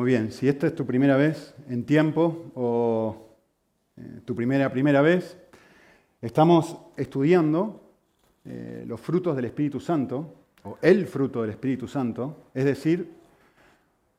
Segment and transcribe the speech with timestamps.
[0.00, 3.36] Muy bien, si esta es tu primera vez en tiempo o
[3.98, 5.36] eh, tu primera primera vez,
[6.22, 7.82] estamos estudiando
[8.46, 13.10] eh, los frutos del Espíritu Santo, o el fruto del Espíritu Santo, es decir,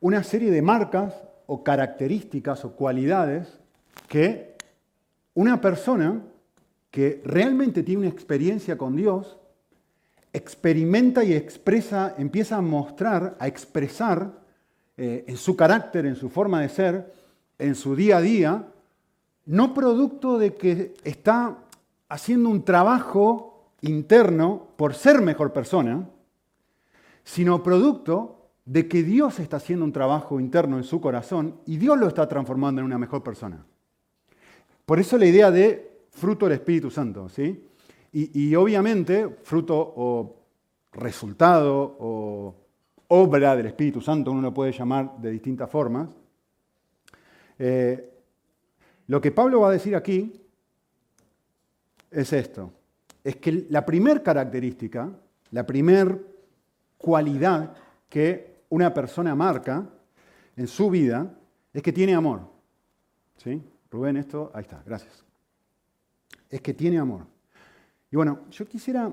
[0.02, 1.16] una serie de marcas
[1.48, 3.58] o características o cualidades
[4.08, 4.54] que
[5.34, 6.22] una persona
[6.92, 9.40] que realmente tiene una experiencia con Dios
[10.32, 14.41] experimenta y expresa, empieza a mostrar, a expresar
[14.98, 17.14] eh, en su carácter, en su forma de ser,
[17.58, 18.68] en su día a día,
[19.46, 21.58] no producto de que está
[22.10, 26.08] haciendo un trabajo interno por ser mejor persona,
[27.24, 31.98] sino producto de que Dios está haciendo un trabajo interno en su corazón y Dios
[31.98, 33.66] lo está transformando en una mejor persona.
[34.86, 37.66] Por eso la idea de fruto del Espíritu Santo, ¿sí?
[38.12, 40.36] Y, y obviamente fruto o
[40.92, 42.56] resultado o
[43.14, 46.10] obra del Espíritu Santo, uno lo puede llamar de distintas formas.
[47.60, 48.10] Eh,
[49.08, 50.42] lo que Pablo va a decir aquí
[52.10, 52.72] es esto,
[53.24, 55.12] es que la primer característica,
[55.52, 56.26] la primer
[56.98, 57.74] cualidad
[58.08, 59.86] que una persona marca
[60.56, 61.34] en su vida
[61.74, 62.42] es que tiene amor.
[63.38, 63.62] ¿Sí?
[63.90, 65.26] Rubén, esto, ahí está, gracias.
[66.50, 67.26] Es que tiene amor.
[68.10, 69.12] Y bueno, yo quisiera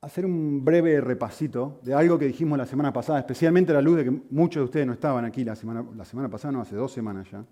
[0.00, 3.96] hacer un breve repasito de algo que dijimos la semana pasada, especialmente a la luz
[3.96, 6.76] de que muchos de ustedes no estaban aquí la semana, la semana pasada, no, hace
[6.76, 7.44] dos semanas ya.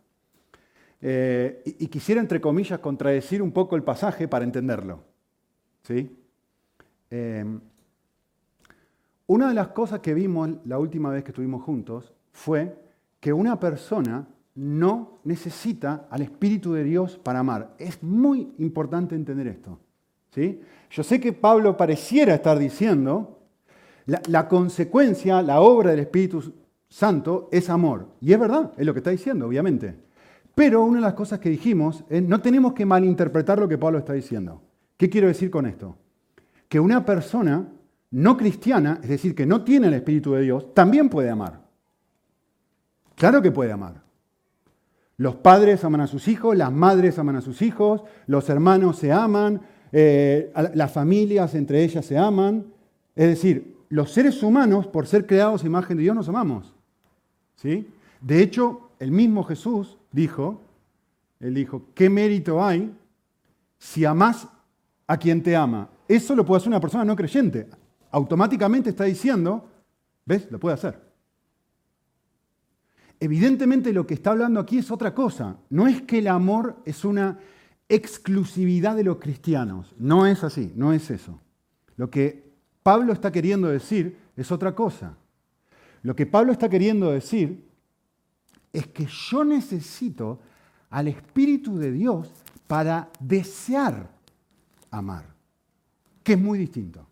[1.00, 5.03] Eh, y, quisiera, entre comillas, contradecir un poco el pasaje para entenderlo.
[5.83, 6.16] ¿sí?
[7.11, 7.44] Eh,
[9.27, 12.77] una de las cosas que vimos la última vez que estuvimos juntos fue
[13.20, 17.75] que una persona no necesita al Espíritu de Dios para amar.
[17.78, 19.78] Es muy importante entender esto.
[20.91, 23.41] Yo sé que Pablo pareciera estar diciendo,
[24.06, 26.53] la, consecuencia, la obra del Espíritu
[26.88, 28.09] Santo es amor.
[28.21, 29.94] Y es verdad, es lo que está diciendo, obviamente.
[30.55, 33.99] Pero una de las cosas que dijimos es, no tenemos que malinterpretar lo que Pablo
[33.99, 34.62] está diciendo.
[34.97, 35.97] ¿Qué quiero decir con esto?
[36.69, 37.69] Que una persona
[38.12, 41.60] no cristiana, es decir, que no tiene el Espíritu de Dios, también puede amar.
[43.16, 44.03] Claro que puede amar.
[45.19, 49.12] Los padres aman a sus hijos, las madres aman a sus hijos, los hermanos se
[49.12, 52.66] aman, eh, las familias entre ellas se aman.
[53.14, 56.74] Es decir, los seres humanos, por ser creados imagen de Dios, nos amamos.
[57.56, 57.88] ¿Sí?
[58.20, 60.60] De hecho, el mismo Jesús dijo,
[61.41, 62.92] él dijo, ¿qué mérito hay
[63.78, 64.48] si amás
[65.06, 65.88] a quien te ama?
[66.08, 67.68] Eso lo puede hacer una persona no creyente.
[68.10, 69.68] Automáticamente está diciendo,
[70.24, 70.48] ¿ves?
[70.50, 71.06] Lo puede hacer.
[73.18, 75.56] Evidentemente lo que está hablando aquí es otra cosa.
[75.70, 77.38] No es que el amor es una
[77.88, 79.94] exclusividad de los cristianos.
[79.98, 81.41] No es así, no es eso.
[81.97, 82.52] Lo que
[82.82, 85.16] Pablo está queriendo decir es otra cosa.
[86.02, 87.64] Lo que Pablo está queriendo decir
[88.72, 90.41] es que yo necesito
[90.91, 92.30] al Espíritu de Dios
[92.66, 94.10] para desear
[94.91, 95.24] amar,
[96.22, 97.06] que es muy distinto.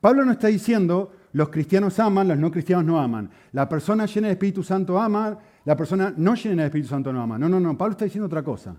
[0.00, 3.30] Pablo no está diciendo los cristianos aman, los no cristianos no aman.
[3.52, 7.22] La persona llena del Espíritu Santo ama, la persona no llena del Espíritu Santo no
[7.22, 7.38] ama.
[7.38, 7.76] No, no, no.
[7.76, 8.76] Pablo está diciendo otra cosa.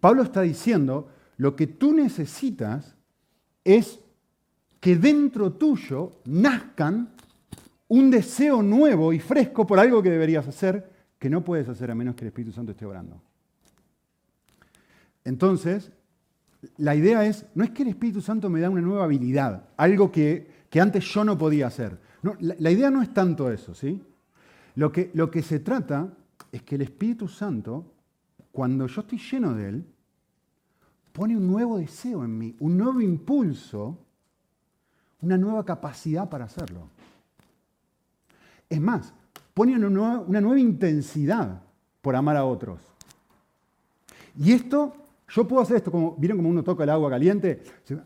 [0.00, 2.96] Pablo está diciendo lo que tú necesitas
[3.64, 4.00] es
[4.80, 7.10] que dentro tuyo nazcan
[7.88, 11.94] un deseo nuevo y fresco por algo que deberías hacer que no puedes hacer a
[11.94, 13.20] menos que el Espíritu Santo esté orando.
[15.24, 15.90] Entonces,
[16.76, 20.12] la idea es, no es que el Espíritu Santo me da una nueva habilidad, algo
[20.12, 21.98] que que antes yo no podía hacer.
[22.40, 24.02] la, idea no es tanto eso, ¿sí?
[24.78, 26.08] Lo que, lo que se trata
[26.52, 27.84] es que el Espíritu Santo,
[28.52, 29.84] cuando yo estoy lleno de Él,
[31.12, 33.98] pone un nuevo deseo en mí, un nuevo impulso,
[35.20, 36.90] una nueva capacidad para hacerlo.
[38.70, 39.12] Es más,
[39.52, 41.60] pone una nueva, una nueva intensidad
[42.00, 42.80] por amar a otros.
[44.38, 44.94] Y esto,
[45.26, 47.64] yo puedo hacer esto como, ¿vieron como uno toca el agua caliente?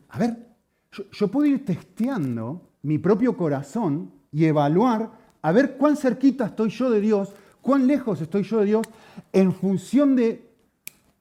[0.09, 0.49] A ver,
[0.91, 6.89] yo, puedo ir testeando mi propio corazón y evaluar a ver cuán cerquita estoy yo
[6.91, 8.87] de Dios, cuán lejos estoy yo de Dios,
[9.33, 10.49] en función de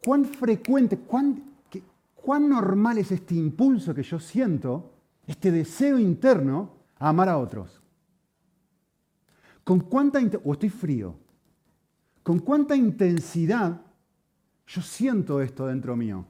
[0.04, 1.44] cuán frecuente, cuán,
[2.16, 4.92] cuán normal es este impulso que yo siento,
[5.26, 7.82] este deseo interno a amar a otros.
[9.64, 11.16] Con cuánta o estoy frío,
[12.24, 13.82] con cuánta intensidad
[14.68, 16.26] yo siento esto dentro mío.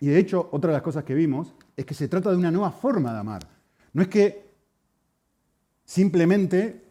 [0.00, 2.50] Y de hecho, otra de las cosas que vimos es que se trata de una
[2.50, 3.48] nueva forma de amar.
[3.92, 4.48] No es que
[5.84, 6.87] simplemente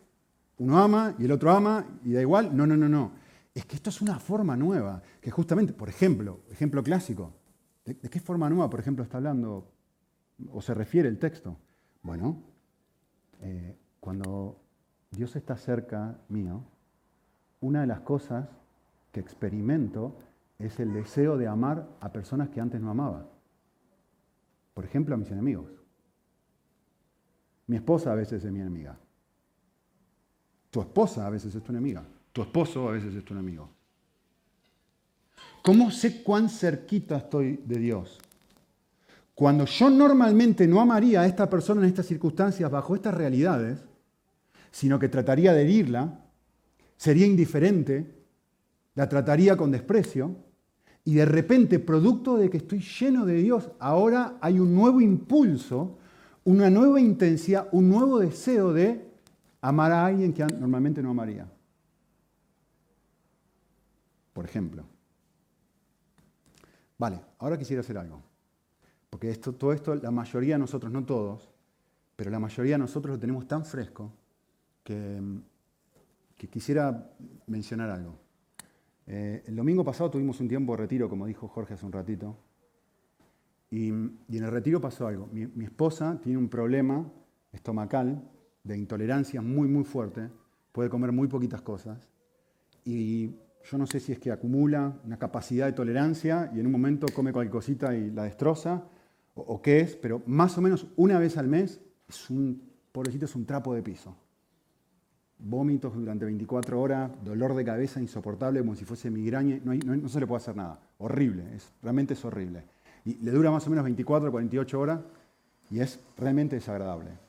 [0.57, 2.56] uno ama y el otro ama y da igual.
[2.56, 3.12] No, no, no, no.
[3.54, 7.33] Es que esto es una forma nueva, que justamente, por ejemplo, ejemplo clásico,
[7.86, 9.71] ¿de, qué forma nueva, por ejemplo, está hablando
[10.51, 11.57] o se refiere el texto?
[12.04, 12.44] Bueno,
[13.42, 14.62] eh, cuando
[15.12, 16.63] Dios está cerca mío,
[17.59, 18.48] una de las cosas
[19.12, 20.19] que experimento
[20.59, 23.27] es el deseo de amar a personas que antes no amaba.
[24.74, 25.71] Por ejemplo, a mis enemigos.
[27.65, 28.98] Mi esposa a veces es mi enemiga.
[30.69, 32.04] Tu esposa a veces es tu enemiga.
[32.34, 33.69] Tu esposo a veces es tu enemigo.
[35.64, 38.19] ¿Cómo sé cuán cerquita estoy de Dios?
[39.34, 43.80] Cuando yo normalmente no amaría a esta persona en estas circunstancias, bajo estas realidades,
[44.72, 46.22] sino que trataría de herirla,
[46.96, 48.16] sería indiferente,
[48.96, 50.36] la trataría con desprecio,
[51.06, 55.98] y de repente, producto de que estoy lleno de Dios, ahora hay un nuevo impulso,
[56.44, 59.06] una nueva intensidad, un nuevo deseo de
[59.62, 61.48] amar a alguien que normalmente no amaría.
[64.33, 64.83] Por ejemplo.
[66.98, 68.21] Vale, ahora quisiera hacer algo.
[69.09, 71.50] Porque esto, todo esto, la mayoría de nosotros, no todos,
[72.15, 74.12] pero la mayoría de nosotros lo tenemos tan fresco
[74.83, 75.21] que,
[76.50, 77.12] quisiera
[77.48, 78.15] mencionar algo.
[79.06, 82.38] Eh, el domingo pasado tuvimos un tiempo de retiro, como dijo Jorge hace un ratito,
[83.69, 85.30] y, en el retiro pasó algo.
[85.31, 87.06] Mi, esposa tiene un problema
[87.51, 88.24] estomacal
[88.68, 90.30] de intolerancia muy, muy fuerte,
[90.72, 92.10] puede comer muy poquitas cosas,
[92.84, 93.31] y
[93.69, 97.08] yo no sé si es que acumula una capacidad de tolerancia y en un momento
[97.14, 98.84] come cualquier cosita y la destroza,
[99.36, 102.62] o, qué es, pero más o menos una vez al mes es un,
[102.92, 104.16] pobrecito, es un trapo de piso.
[105.38, 110.19] Vómitos durante 24 horas, dolor de cabeza insoportable, como si fuese migraña, no, no, se
[110.19, 110.80] le puede hacer nada.
[110.98, 112.64] Horrible, es, realmente es horrible.
[113.06, 115.02] Y le dura más o menos 24 o 48 horas
[115.69, 117.27] y es realmente desagradable.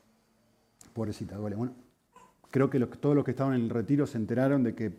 [0.99, 1.55] Pobrecita, duele.
[1.55, 1.75] Bueno,
[2.51, 4.93] creo que todos los que estaban en el retiro se enteraron de que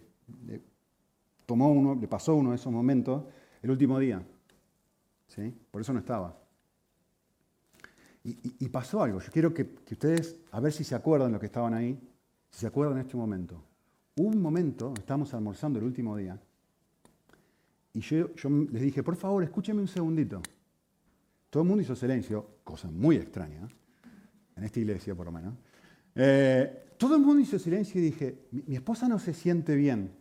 [1.46, 3.25] tomó uno, le pasó uno de esos momentos
[3.62, 4.24] el último día.
[5.28, 5.54] ¿Sí?
[5.69, 6.40] Por eso no estaba.
[8.24, 9.19] Y, pasó algo.
[9.19, 12.00] Yo quiero que, ustedes, a ver si se acuerdan lo que estaban ahí,
[12.50, 13.62] si se acuerdan en este momento.
[14.16, 16.40] Hubo un momento, estábamos almorzando el último día,
[17.94, 18.30] y yo,
[18.72, 20.42] les dije, por favor, escúcheme un segundito.
[21.50, 23.68] Todo el mundo hizo silencio, cosa muy extraña,
[24.56, 25.56] en esta iglesia por lo menos.
[26.15, 30.11] Eh, todo el mundo hizo silencio y dije, mi esposa no se siente bien.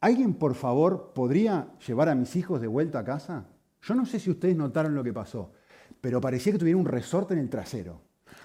[0.00, 3.46] ¿Alguien, por favor, podría llevar a mis hijos de vuelta a casa?
[3.82, 5.52] Yo no sé si ustedes notaron lo que pasó,
[6.00, 8.00] pero parecía que tuviera un resorte en el trasero.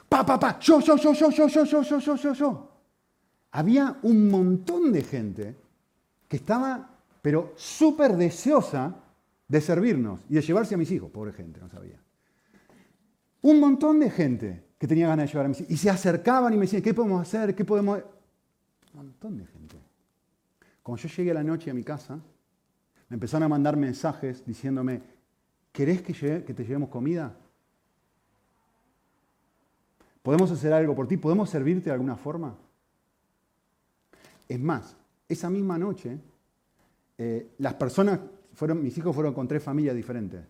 [0.08, 0.60] ¡Pa, pa, pa!
[0.60, 2.72] ¡Yo, yo, yo, yo, yo, yo, yo, yo, yo, yo, yo!
[3.52, 5.56] Había un montón de gente
[6.28, 6.90] que estaba,
[7.22, 8.96] pero súper deseosa
[9.48, 11.12] de servirnos y de llevarse a mis hijos.
[11.12, 12.02] Pobre gente, no sabía.
[13.42, 15.72] Un montón de gente que tenía ganas de llevar a mis hijos.
[15.72, 17.54] Y se acercaban y me decían, ¿qué podemos hacer?
[17.54, 18.02] ¿Qué podemos...?
[18.96, 19.76] Un montón de gente.
[20.82, 22.16] Cuando yo llegué a la noche a mi casa,
[23.08, 25.04] me empezaron a mandar mensajes diciéndome,
[25.72, 27.38] ¿querés que, te llevemos comida?
[30.24, 31.16] ¿Podemos hacer algo por ti?
[31.16, 32.58] ¿Podemos servirte de alguna forma?
[34.50, 34.98] Es más,
[35.30, 36.18] esa misma noche,
[37.20, 38.20] eh, las personas,
[38.56, 40.44] fueron, mis hijos fueron con tres familias diferentes.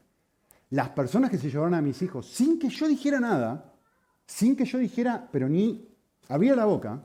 [0.70, 3.71] Las personas que se llevaron a mis hijos, sin que yo dijera nada,
[4.32, 5.88] sin que yo dijera, pero ni
[6.30, 7.04] abría la boca,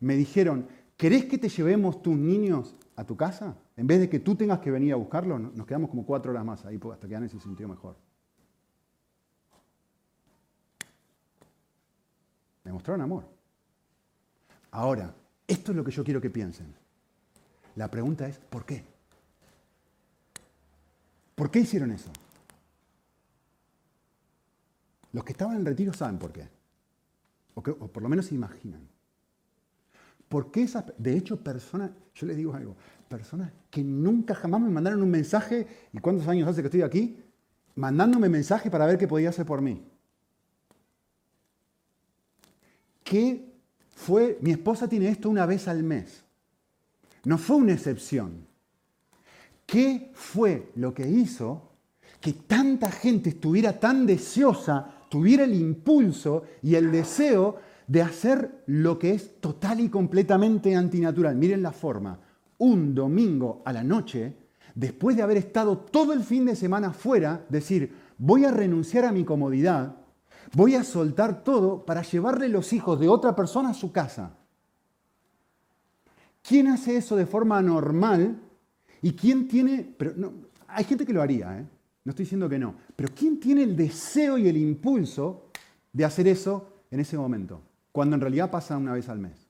[0.00, 0.66] me dijeron,
[0.96, 3.56] ¿Querés que te llevemos tus niños a tu casa?
[3.76, 6.44] En vez de que tú tengas que venir a buscarlos, nos quedamos como cuatro horas
[6.44, 7.96] más ahí hasta que Anne se sintió mejor.
[12.62, 13.24] Me mostraron amor.
[14.70, 15.14] Ahora,
[15.46, 16.74] esto es lo que yo quiero que piensen.
[17.76, 18.84] La pregunta es, ¿por qué?
[21.34, 22.10] ¿Por qué hicieron eso?
[25.12, 26.48] Los que estaban en retiro saben por qué.
[27.54, 28.88] O, por lo menos se imaginan.
[30.28, 32.76] ¿Por qué esas, de hecho, personas, yo les digo algo,
[33.08, 37.22] personas que nunca jamás me mandaron un mensaje, ¿y cuántos años hace que estoy aquí?
[37.76, 39.86] Mandándome mensaje para ver qué podía hacer por mí.
[43.04, 43.52] ¿Qué
[43.92, 44.38] fue?
[44.40, 46.24] Mi esposa tiene esto una vez al mes.
[47.24, 48.46] No fue una excepción.
[49.66, 51.74] ¿Qué fue lo que hizo
[52.24, 57.54] que tanta gente estuviera tan deseosa, tuviera el impulso y el deseo
[57.86, 61.36] de hacer lo que es total y completamente antinatural.
[61.36, 62.18] Miren la forma.
[62.58, 64.36] Un domingo a la noche,
[64.74, 69.12] después de haber estado todo el fin de semana fuera, decir, voy a renunciar a
[69.12, 69.94] mi comodidad,
[70.52, 74.36] voy a soltar todo para llevarle los hijos de otra persona a su casa.
[76.42, 78.40] ¿Quién hace eso de forma normal?
[79.00, 79.94] ¿Y quién tiene...
[79.96, 80.32] Pero no,
[80.66, 81.66] hay gente que lo haría, ¿eh?
[82.04, 85.50] No estoy diciendo que no, pero ¿quién tiene el deseo y el impulso
[85.92, 87.60] de hacer eso en ese momento?
[87.94, 89.46] cuando en realidad pasa una vez al mes.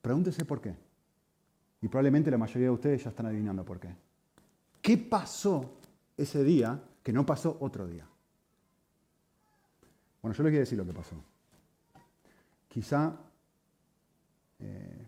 [0.00, 0.74] Pregúntese por qué.
[1.80, 3.94] Y probablemente la mayoría de ustedes ya están adivinando por qué.
[4.80, 5.78] ¿Qué pasó
[6.16, 8.04] ese día que no pasó otro día?
[10.20, 11.14] Bueno, yo les voy a decir lo que pasó.
[12.66, 13.14] quizá
[14.58, 15.06] eh,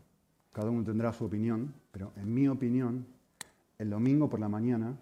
[0.53, 3.05] cada uno tendrá su opinión, pero en mi opinión,
[3.85, 4.97] el domingo por la mañana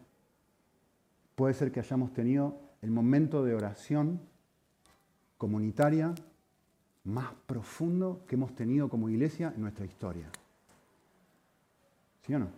[1.37, 4.21] puede ser que hayamos tenido el momento de oración
[5.39, 6.13] comunitaria
[7.05, 10.29] más profundo que hemos tenido como iglesia en nuestra historia.
[12.27, 12.49] ¿Sí o no?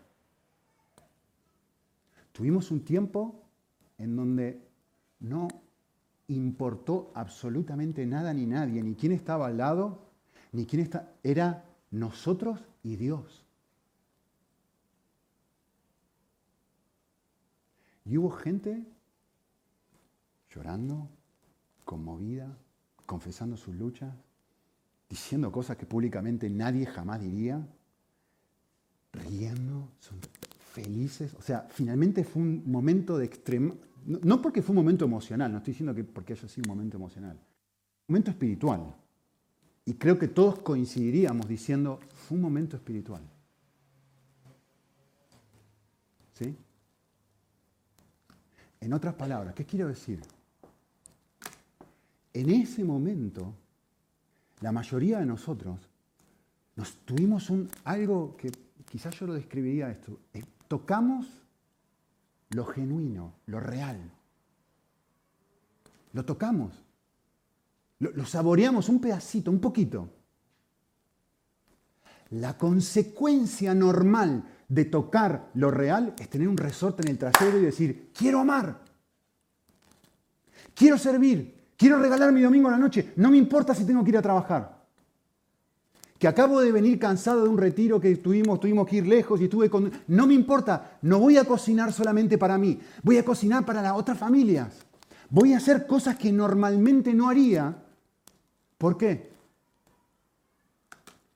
[2.33, 3.43] Tuvimos un tiempo
[3.99, 4.67] en donde
[5.21, 5.49] no
[6.29, 10.09] importó absolutamente nada ni nadie, ni quién estaba al lado,
[10.53, 13.44] ni quién está, era nosotros y Dios.
[18.05, 18.85] Y hubo gente
[20.51, 21.09] llorando,
[21.85, 22.57] conmovida,
[23.07, 24.15] confesando sus luchas,
[25.09, 27.67] diciendo cosas que públicamente nadie jamás diría,
[29.13, 30.19] riendo, son
[30.73, 31.35] felices.
[31.35, 33.75] O sea, finalmente fue un momento de extrema...
[34.07, 36.99] No porque fue un momento emocional, no estoy diciendo que porque haya sido un momento
[36.99, 37.37] emocional.
[37.37, 38.95] Un momento espiritual.
[39.87, 43.23] Y creo que todos coincidiríamos diciendo, fue un momento espiritual.
[46.35, 46.55] ¿Sí?
[48.85, 50.21] En otras palabras, ¿qué quiero decir?
[52.35, 53.55] En ese momento,
[54.61, 55.81] la mayoría de nosotros
[56.77, 58.53] nos tuvimos un, algo que
[58.85, 61.27] quizás yo lo describiría esto, eh, tocamos
[62.51, 63.99] lo genuino, lo real.
[66.13, 66.85] Lo tocamos.
[68.01, 70.11] Lo, saboreamos un pedacito, un poquito.
[72.33, 77.63] La consecuencia normal de tocar lo real es tener un resorte en el trasero y
[77.63, 78.81] decir, quiero amar,
[80.75, 84.11] quiero servir, quiero regalar mi domingo a la noche, no me importa si tengo que
[84.11, 84.85] ir a trabajar.
[86.19, 89.45] Que acabo de venir cansado de un retiro que tuvimos, tuvimos que ir lejos y
[89.45, 89.93] estuve con...
[90.07, 93.95] No me importa, no voy a cocinar solamente para mí, voy a cocinar para las
[93.95, 94.87] otras familias.
[95.29, 97.85] Voy a hacer cosas que normalmente no haría
[98.85, 99.33] ¿Por qué?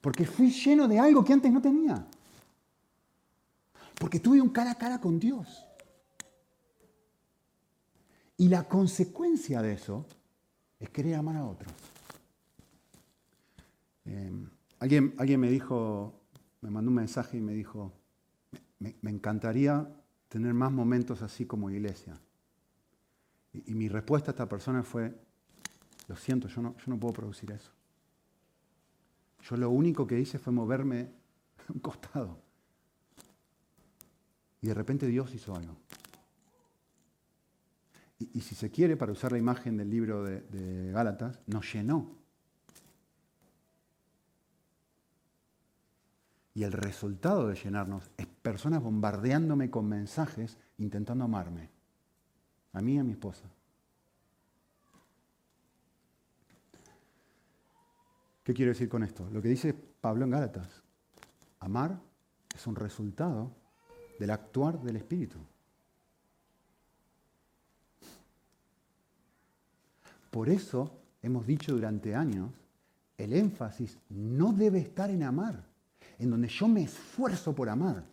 [0.03, 2.07] Porque fui lleno de algo que antes no tenía.
[3.99, 5.65] Porque tuve un cara a cara con Dios.
[8.37, 10.07] Y la consecuencia de eso
[10.79, 11.73] es querer amar a otros.
[14.05, 16.15] Em, alguien, alguien, me dijo,
[16.61, 17.93] me mandó un mensaje y me dijo,
[18.79, 19.89] me, encantaría
[20.29, 22.21] tener más momentos así como iglesia.
[23.53, 25.13] y mi respuesta a esta persona fue,
[26.07, 27.73] lo siento, yo no, yo no puedo producir eso.
[29.43, 31.11] Yo lo único que hice fue moverme
[31.75, 32.48] un costado.
[34.61, 35.77] Y de repente Dios hizo algo.
[38.19, 42.17] Y, si se quiere, para usar la imagen del libro de, de Gálatas, nos llenó.
[46.55, 51.71] Y el resultado de llenarnos es personas bombardeándome con mensajes intentando amarme.
[52.73, 53.49] A mí y a mi esposa.
[58.43, 59.29] ¿Qué quiero decir con esto?
[59.31, 60.83] Lo que dice Pablo en Gálatas.
[61.61, 62.01] Amar
[62.55, 63.55] es un resultado
[64.19, 65.39] del actuar del Espíritu.
[70.31, 70.91] Por eso
[71.23, 72.51] hemos dicho durante años,
[73.17, 75.65] el énfasis no debe estar en amar,
[76.19, 78.05] en donde yo me esfuerzo por amar.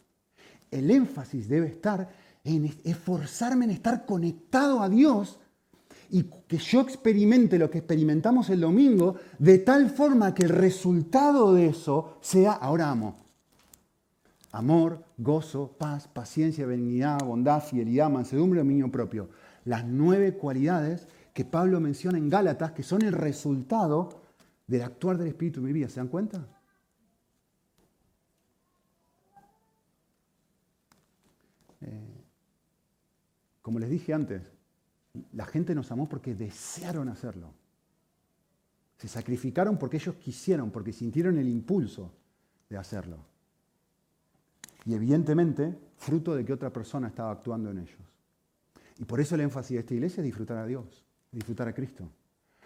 [0.72, 2.10] El énfasis debe estar
[2.44, 5.40] en esforzarme en estar conectado a Dios
[6.10, 11.54] y que yo experimente lo que experimentamos el domingo de tal forma que el resultado
[11.54, 13.25] de eso sea, ahora amo.
[14.56, 19.30] Amor, gozo, paz, paciencia, benignidad, bondad, fidelidad, mansedumbre, dominio propio.
[19.66, 24.22] Las nueve cualidades que Pablo menciona en Gálatas que son el resultado
[24.66, 25.90] del actuar del Espíritu en mi vida.
[25.90, 26.48] ¿Se dan cuenta?
[31.82, 32.24] Eh,
[33.62, 34.42] como les dije antes,
[35.34, 37.54] la gente nos amó porque desearon hacerlo.
[38.96, 42.14] Se sacrificaron porque ellos quisieron, porque sintieron el impulso
[42.70, 43.35] de hacerlo.
[44.86, 48.00] Y evidentemente, fruto de que otra persona estaba actuando en ellos.
[48.98, 52.08] Y por eso el énfasis de esta iglesia es disfrutar a Dios, disfrutar a Cristo.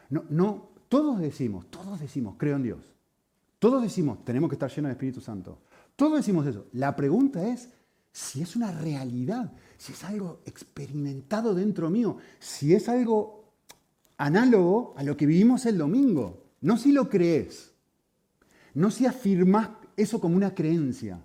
[0.10, 2.94] No, no, todos decimos, todos decimos, creo en Dios.
[3.58, 5.60] Todos decimos, tenemos que estar llenos de Espíritu Santo.
[5.96, 6.68] Todos decimos eso.
[6.74, 7.70] La pregunta es,
[8.12, 13.54] si es una realidad, si es algo experimentado dentro mío, si es algo
[14.18, 16.44] análogo a lo que vivimos el domingo.
[16.62, 17.72] No si lo crees,
[18.74, 21.24] no si afirmas eso como una creencia,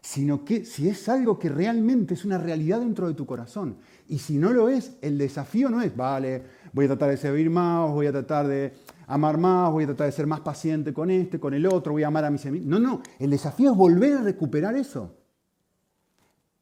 [0.00, 3.76] sino que si es algo que realmente es una realidad dentro de tu corazón.
[4.08, 6.42] Y si no lo es, el desafío no es, vale,
[6.72, 8.72] voy a tratar de servir más, voy a tratar de
[9.06, 12.02] amar más, voy a tratar de ser más paciente con este, con el otro, voy
[12.02, 12.66] a amar a mis amigos.
[12.66, 15.14] No, no, el desafío es volver a recuperar eso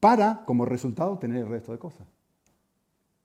[0.00, 2.06] para, como resultado, tener el resto de cosas.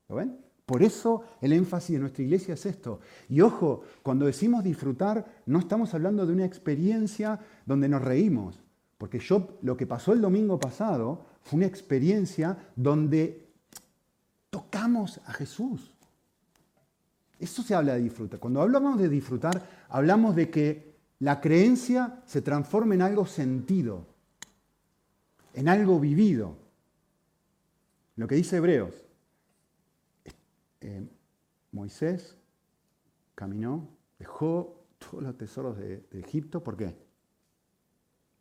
[0.10, 0.38] ¿Lo ven?
[0.66, 3.00] Por eso el énfasis de nuestra iglesia es esto.
[3.28, 8.63] Y ojo, cuando decimos disfrutar, no estamos hablando de una experiencia donde nos reímos.
[9.04, 13.50] Porque yo, lo que pasó el domingo pasado fue una experiencia donde
[14.50, 15.94] tocamos a Jesús.
[17.38, 18.40] Eso se habla de disfrutar.
[18.40, 24.08] Cuando hablamos de disfrutar, hablamos de que la creencia se transforma en algo sentido,
[25.54, 26.56] en algo vivido.
[28.16, 28.96] Lo que dice Hebreos,
[30.80, 31.06] eh,
[31.74, 32.38] Moisés
[33.36, 33.86] caminó,
[34.18, 36.96] dejó todos los tesoros de, de Egipto, ¿por qué?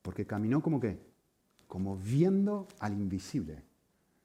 [0.02, 0.98] Porque caminó como qué?
[1.66, 3.62] Como viendo al invisible.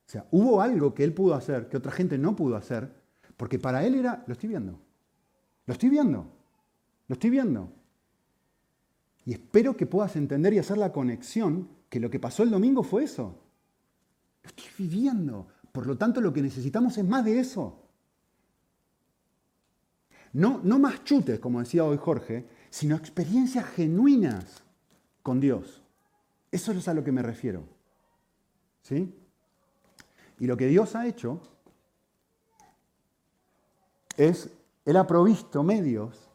[0.08, 2.92] O sea, hubo algo que él pudo hacer que otra gente no pudo hacer,
[3.36, 4.80] porque para él era, lo estoy viendo,
[5.66, 6.32] lo estoy viendo,
[7.08, 7.72] lo estoy viendo.
[9.26, 12.84] Y espero que puedas entender y hacer la conexión que lo que pasó el domingo
[12.84, 13.38] fue eso.
[14.44, 15.48] Lo estoy viviendo.
[15.74, 17.84] Por lo tanto, lo que necesitamos es más de eso.
[20.32, 24.64] No, no más chutes, como decía hoy Jorge, sino experiencias genuinas
[25.28, 25.84] con Dios.
[26.54, 27.66] Eso es a lo que me refiero.
[28.82, 29.14] ¿Sí?
[30.40, 31.42] Y lo que Dios ha hecho
[34.16, 34.50] es,
[34.86, 36.30] Él ha provisto medios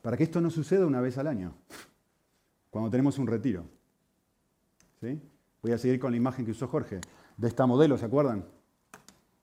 [0.00, 1.52] para que esto no suceda una vez al año,
[2.70, 3.66] cuando tenemos un retiro.
[5.02, 5.20] ¿Sí?
[5.62, 7.02] Voy a seguir con la imagen que usó Jorge,
[7.36, 8.46] de esta modelo, ¿se acuerdan?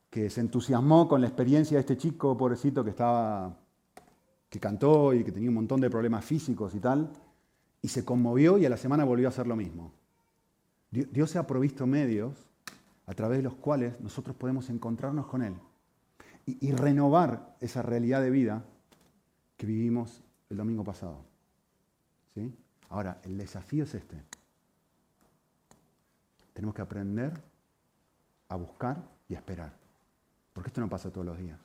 [0.09, 3.55] que se entusiasmó con la experiencia de este chico pobrecito que estaba,
[4.49, 7.11] que cantó y que tenía un montón de problemas físicos y tal,
[7.87, 9.93] y se conmovió y a la semana volvió a hacer lo mismo.
[10.91, 12.45] Dios se ha provisto medios
[13.05, 15.53] a través de los cuales nosotros podemos encontrarnos con Él
[16.45, 18.65] y, y renovar esa realidad de vida
[19.55, 21.23] que vivimos el domingo pasado.
[22.33, 22.53] ¿Sí?
[22.89, 24.21] Ahora, el desafío es este.
[26.51, 27.41] Tenemos que aprender
[28.49, 29.71] a buscar y a esperar.
[30.51, 31.61] Porque esto no pasa todos los días.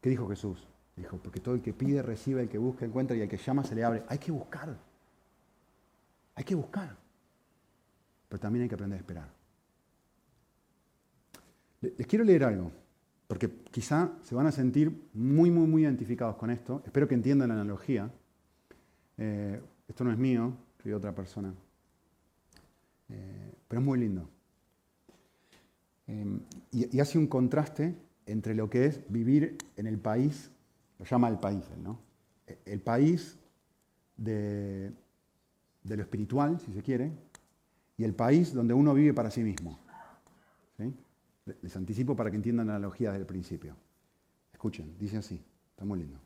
[0.00, 0.66] ¿Qué dijo Jesús?
[0.98, 3.64] Dijo, porque todo el que pide, recibe, el que busca, encuentra y el que llama,
[3.64, 4.02] se le abre.
[4.08, 4.76] Hay que buscar.
[6.34, 6.96] Hay que buscar.
[8.28, 9.28] Pero también hay que aprender a esperar.
[11.80, 12.72] Les quiero leer algo,
[13.28, 16.82] porque quizá se van a sentir muy, muy, muy identificados con esto.
[16.84, 18.10] Espero que entiendan la analogía.
[19.16, 21.54] Eh, esto no es mío, soy de otra persona.
[23.08, 24.28] Eh, pero es muy lindo.
[26.08, 26.40] Em,
[26.72, 27.94] y, hace un contraste
[28.26, 30.50] entre lo que es vivir en el país,
[30.98, 32.00] lo llama el país, ¿no?
[32.64, 33.38] El país
[34.16, 34.92] de,
[35.84, 37.12] lo espiritual, si se quiere,
[37.96, 39.78] y el país donde uno vive para sí mismo.
[41.62, 43.74] Les anticipo para que entiendan la analogía desde el principio.
[44.52, 46.18] Escuchen, dice así, está muy lindo.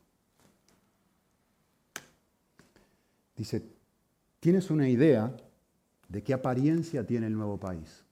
[3.37, 3.63] Dice,
[4.41, 5.35] ¿tienes una idea
[6.09, 8.05] de qué apariencia tiene el nuevo país?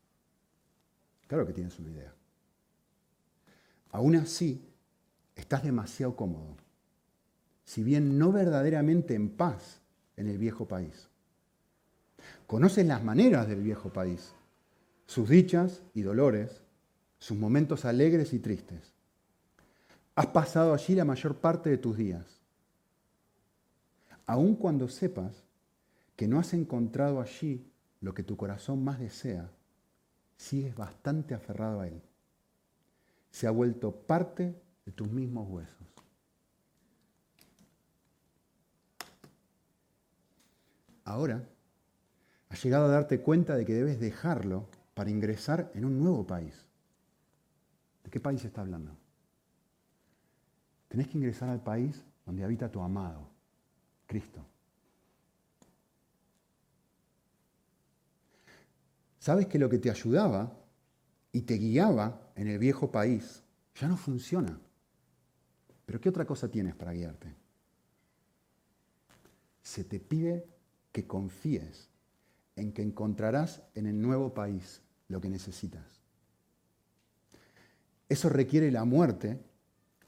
[1.26, 2.14] Claro que tienes una idea.
[3.92, 4.69] Aún así,
[5.34, 6.56] estás demasiado cómodo,
[7.64, 9.80] si bien no verdaderamente en paz
[10.16, 11.08] en el viejo país.
[12.46, 14.32] Conoces las maneras del viejo país,
[15.06, 16.62] sus dichas y dolores,
[17.18, 18.92] sus momentos alegres y tristes.
[20.14, 22.40] Has pasado allí la mayor parte de tus días.
[24.26, 25.44] Aun cuando sepas
[26.16, 27.66] que no has encontrado allí
[28.00, 29.50] lo que tu corazón más desea,
[30.36, 32.02] sigues bastante aferrado a Él.
[33.30, 34.54] Se ha vuelto parte
[34.92, 35.76] tus mismos huesos.
[41.04, 41.42] Ahora,
[42.48, 46.66] has llegado a darte cuenta de que debes dejarlo para ingresar en un nuevo país.
[48.04, 48.96] ¿De qué país está hablando?
[50.88, 53.28] Tenés que ingresar al país donde habita tu amado,
[54.06, 54.44] Cristo.
[59.20, 60.56] sabes que lo que te ayudaba
[61.30, 63.44] y te guiaba en el viejo país
[63.76, 64.58] ya no funciona.
[65.90, 67.34] Pero ¿qué otra cosa tienes para guiarte?
[69.60, 70.46] Se te pide
[70.92, 71.88] que confíes
[72.54, 76.00] en que encontrarás en el nuevo país lo que necesitas.
[78.08, 79.40] Eso requiere la muerte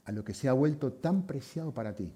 [0.05, 2.13] a lo que se ha vuelto tan preciado para ti.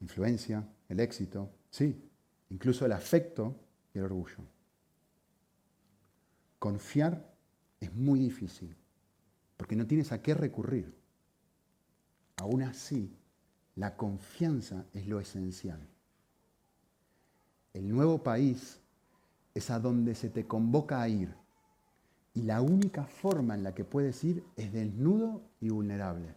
[0.00, 2.08] Influencia, el éxito, sí,
[2.50, 3.58] incluso el afecto
[3.92, 4.44] y el orgullo.
[6.60, 7.34] Confiar
[7.80, 8.76] es muy difícil,
[9.56, 11.01] porque no tienes a qué recurrir.
[12.42, 13.08] Aún así,
[13.76, 15.78] la confianza es lo esencial.
[17.72, 18.80] El nuevo país
[19.54, 21.32] es a donde se te convoca a ir.
[22.34, 26.34] Y la única forma en la que puedes ir es desnudo y vulnerable.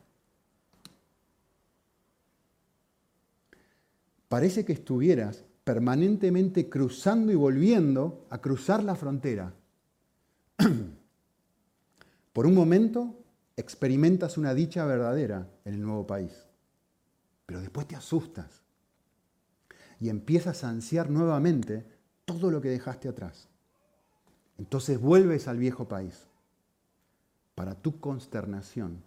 [4.30, 9.56] Parece que estuvieras permanentemente cruzando y volviendo a cruzar la frontera
[12.32, 13.25] Por un momento
[13.58, 16.48] experimentas una dicha verdadera en el nuevo país,
[17.46, 18.64] pero después te asustas
[20.00, 21.86] y empiezas a ansiar nuevamente
[22.26, 23.48] todo lo que dejaste atrás.
[24.58, 26.28] Entonces vuelves al viejo país.
[27.56, 29.02] Para tu consternación,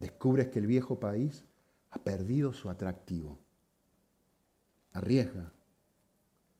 [0.00, 1.44] descubres que el viejo país
[1.90, 3.38] ha perdido su atractivo.
[4.92, 5.52] Arriesga,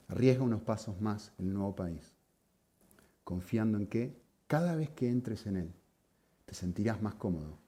[0.06, 2.14] arriesga unos pasos más el nuevo país,
[3.24, 5.74] confiando en que cada vez que entres en él,
[6.48, 7.58] te sentirás más cómodo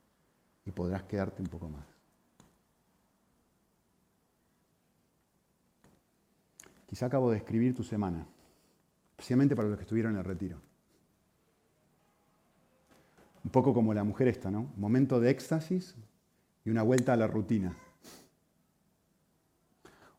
[0.64, 1.84] y podrás quedarte un poco más.
[6.88, 8.26] Quizá acabo de escribir tu semana,
[9.10, 10.58] especialmente para los que estuvieron en el retiro.
[13.44, 14.60] Un poco como la mujer esta, ¿no?
[14.60, 15.94] Un momento de éxtasis
[16.64, 17.76] y una vuelta a la rutina.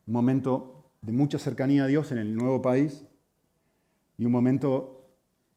[0.06, 3.04] Un momento de mucha cercanía a Dios en el nuevo país
[4.18, 5.04] y un momento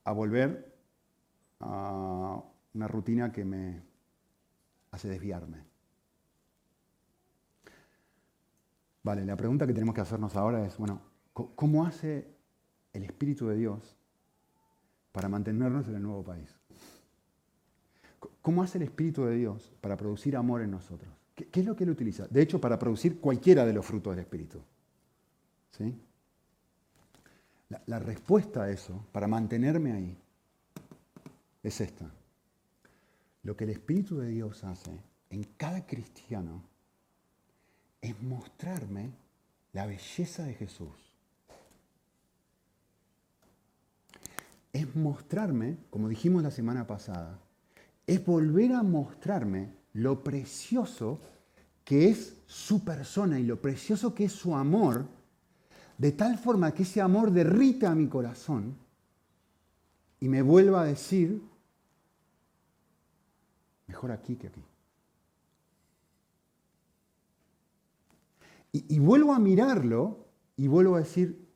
[0.03, 0.75] a volver
[1.59, 2.43] a
[2.75, 3.81] una rutina que me
[4.91, 5.63] hace desviarme.
[9.01, 11.01] Vale, la pregunta que tenemos que hacernos ahora es, bueno,
[11.33, 12.27] ¿cómo hace
[12.91, 13.95] el Espíritu de Dios
[15.11, 16.49] para mantenernos en el nuevo país?
[18.41, 21.11] ¿Cómo hace el Espíritu de Dios para producir amor en nosotros?
[21.33, 22.27] ¿Qué, es lo que Él utiliza?
[22.27, 24.59] De hecho, para producir cualquiera de los frutos del Espíritu.
[25.71, 25.95] ¿Sí?
[27.69, 30.17] La, la respuesta a eso, para mantenerme ahí,
[31.63, 32.09] es esta.
[33.45, 36.63] Lo que el Espíritu de Dios hace en cada cristiano
[38.01, 39.11] es mostrarme
[39.71, 41.13] la belleza de Jesús.
[44.73, 47.39] Es mostrarme, como dijimos la semana pasada,
[48.07, 51.19] es volver a mostrarme lo precioso
[51.83, 55.05] que es su persona y lo precioso que es su amor,
[55.99, 58.75] de tal forma que ese amor derrita mi corazón
[60.19, 61.43] y me vuelva a decir,
[63.87, 64.63] mejor aquí que aquí.
[68.71, 71.47] Y, vuelvo a mirarlo y vuelvo a decir,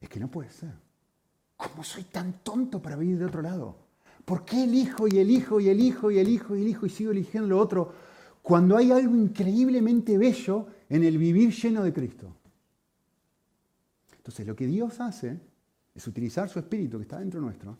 [0.00, 0.72] es que no puede ser.
[1.56, 3.76] ¿Cómo soy tan tonto para vivir de otro lado?
[4.24, 7.58] ¿Por qué elijo y elijo y elijo y elijo y elijo y sigo eligiendo lo
[7.58, 7.92] otro
[8.40, 12.36] cuando hay algo increíblemente bello en el vivir lleno de Cristo?
[14.16, 15.40] Entonces lo que Dios hace
[15.92, 17.76] es utilizar su espíritu que está dentro nuestro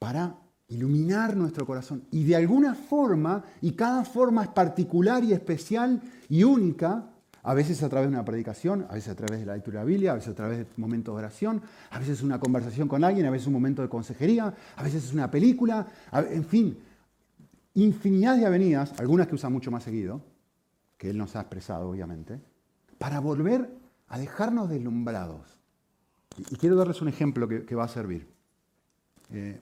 [0.00, 0.36] para
[0.68, 2.04] iluminar nuestro corazón.
[2.10, 7.10] Y de alguna forma, y cada forma es particular y especial y única,
[7.42, 9.84] a veces a través de una predicación, a veces a través de la lectura de
[9.84, 13.04] la Biblia, a veces a través de momentos de oración, a veces una conversación con
[13.04, 16.78] alguien, a veces un momento de consejería, a veces es una película, en fin,
[17.74, 20.20] infinidad de avenidas, algunas que usa mucho más seguido,
[20.98, 22.40] que él nos ha expresado obviamente,
[22.98, 23.70] para volver
[24.08, 25.58] a dejarnos deslumbrados.
[26.50, 28.28] Y quiero darles un ejemplo que, va a servir.
[29.30, 29.60] Eh,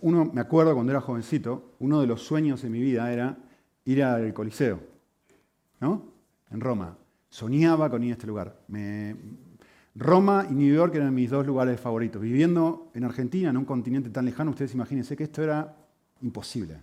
[0.00, 3.36] uno, me acuerdo cuando era jovencito, uno de los sueños de mi vida era
[3.84, 4.80] ir al Coliseo,
[5.80, 6.06] ¿no?
[6.50, 6.96] En Roma.
[7.28, 8.56] Soñaba con ir a este lugar.
[9.96, 12.22] Roma y New York eran mis dos lugares favoritos.
[12.22, 15.76] Viviendo en Argentina, en un continente tan lejano, ustedes imagínense que esto era
[16.22, 16.78] imposible.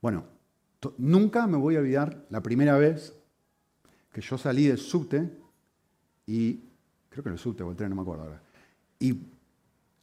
[0.00, 0.24] Bueno,
[0.98, 3.12] nunca me voy a olvidar la primera vez
[4.12, 5.30] que yo salí del subte
[6.26, 6.60] y,
[7.10, 8.42] creo que el subte o el tren, no me acuerdo ahora,
[8.98, 9.14] y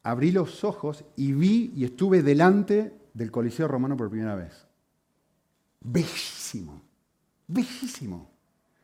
[0.03, 4.53] abrí los ojos y vi y estuve delante del Coliseo Romano por primera vez.
[5.79, 6.81] Bellísimo,
[7.47, 8.29] bellísimo.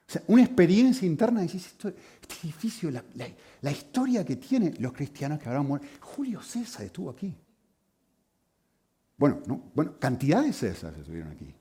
[0.08, 5.40] O sea, una experiencia interna, decís, esto, este edificio, la, historia que tiene los cristianos
[5.40, 5.88] que habrán muerto.
[6.02, 7.36] Julio César estuvo aquí.
[9.18, 11.54] Bueno, no, bueno, cantidad de César estuvieron aquí.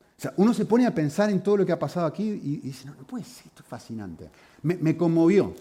[0.00, 2.56] O sea, uno se pone a pensar en todo lo que ha pasado aquí y,
[2.56, 4.30] dice, no, no puede ser, esto es fascinante.
[4.62, 5.54] Me conmovió,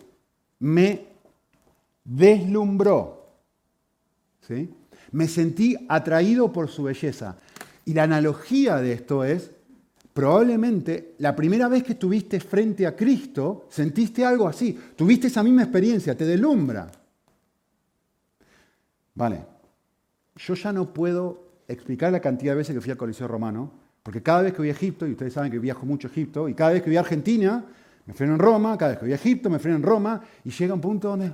[0.60, 1.15] me
[2.06, 3.34] deslumbró.
[4.48, 4.74] ¿Sí?
[5.12, 7.38] Me sentí atraído por su belleza.
[7.84, 9.52] Y la analogía de esto es,
[10.14, 15.64] probablemente la primera vez que estuviste frente a Cristo, sentiste algo así, tuviste esa misma
[15.64, 16.90] experiencia, te deslumbra.
[19.14, 19.46] Vale,
[20.36, 23.72] yo ya no puedo explicar la cantidad de veces que fui al Coliseo Romano,
[24.04, 26.48] porque cada vez que voy a Egipto, y ustedes saben que viajo mucho a Egipto,
[26.48, 27.66] y cada vez que voy a Argentina,
[28.06, 30.50] me freno en Roma, cada vez que voy a Egipto, me freno en Roma, y
[30.50, 31.34] llega un punto donde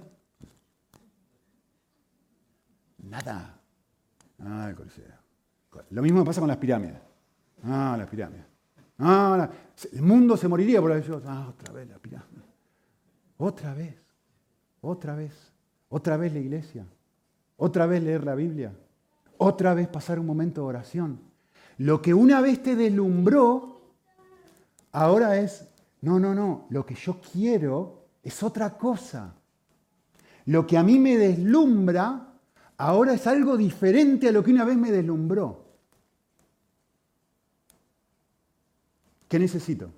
[3.11, 3.59] Nada.
[4.39, 5.03] Ah, el Coliseo.
[5.89, 6.97] Lo mismo pasa con las pirámides.
[7.65, 8.45] Ah, las pirámides.
[8.99, 9.49] Ah,
[9.91, 11.21] el mundo se moriría por ellos.
[11.25, 12.41] Ah, otra vez la pirámide.
[13.37, 13.95] Otra vez.
[14.79, 15.33] Otra vez.
[15.89, 16.85] Otra vez la iglesia.
[17.57, 18.73] Otra vez leer la Biblia.
[19.39, 21.19] Otra vez pasar un momento de oración.
[21.79, 23.81] Lo que una vez te deslumbró,
[24.93, 25.67] ahora es,
[25.99, 29.33] no, no, no, lo que yo quiero es otra cosa.
[30.45, 32.30] Lo que a mí me deslumbra
[32.81, 35.63] ahora es algo diferente a lo que una vez me deslumbró.
[39.27, 39.91] ¿Qué necesito?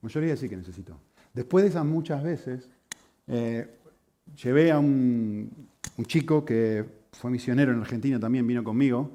[0.00, 0.96] Bueno, yo le decir que necesito.
[1.32, 2.68] Después de esas muchas veces,
[3.26, 3.78] eh,
[4.42, 5.50] llevé a un,
[6.06, 9.10] chico que fue misionero en Argentina también, vino conmigo.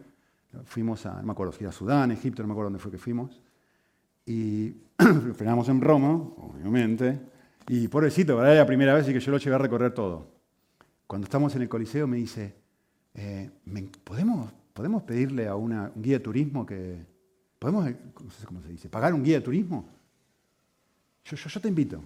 [0.65, 2.97] Fuimos a, no me acuerdo si era Sudán, Egipto, no me acuerdo dónde fue que
[2.97, 3.39] fuimos.
[4.25, 4.73] Y
[5.35, 7.19] frenamos en Roma, obviamente.
[7.67, 10.38] Y pobrecito, era la primera vez y que yo lo llevé a recorrer todo.
[11.09, 12.53] Cuando estamos en el Coliseo me dice,
[13.15, 13.49] eh,
[14.03, 17.03] ¿podemos, ¿podemos pedirle a un guía de turismo que...
[17.57, 17.85] ¿Podemos,
[18.23, 19.89] no sé cómo se dice, pagar un guía de turismo?
[21.25, 21.99] Yo, yo, te invito.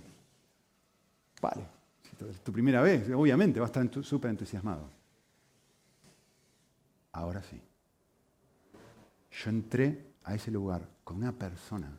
[1.41, 1.65] Vale,
[2.31, 4.89] es tu primera vez, obviamente vas a estar súper entusiasmado.
[7.11, 7.59] Ahora sí.
[9.31, 11.91] Yo entré a ese lugar con una persona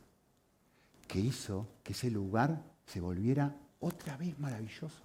[1.07, 5.03] que hizo que ese lugar se volviera otra vez maravilloso.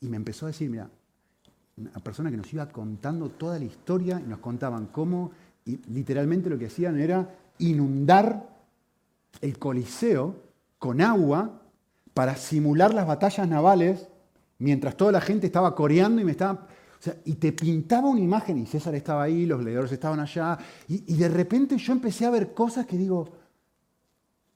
[0.00, 0.88] Y me empezó a decir, mira,
[1.76, 5.32] una persona que nos iba contando toda la historia y nos contaban cómo,
[5.64, 8.48] y literalmente lo que hacían era inundar
[9.40, 10.36] el Coliseo
[10.78, 11.62] con agua
[12.14, 14.08] para simular las batallas navales
[14.58, 16.66] mientras toda la gente estaba coreando y me estaba...
[16.98, 20.58] O sea, y te pintaba una imagen, y César estaba ahí, los leedores estaban allá,
[20.86, 23.40] y, y de repente yo empecé a ver cosas que digo,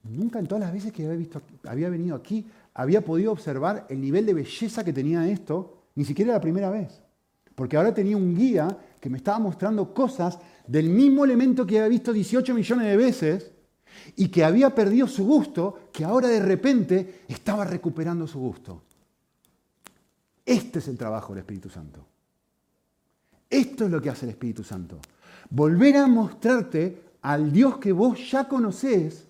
[0.04, 4.00] Nunca en todas las veces que había, visto, había venido aquí había podido observar el
[4.00, 7.00] nivel de belleza que tenía esto, ni siquiera la primera vez.
[7.54, 11.88] Porque ahora tenía un guía que me estaba mostrando cosas del mismo elemento que había
[11.88, 13.52] visto 18 millones de veces
[14.16, 18.82] y que había perdido su gusto, que ahora de repente estaba recuperando su gusto.
[20.44, 22.04] Este es el trabajo del Espíritu Santo.
[23.48, 24.98] Esto es lo que hace el Espíritu Santo.
[25.50, 29.26] Volver a mostrarte al Dios que vos ya conocés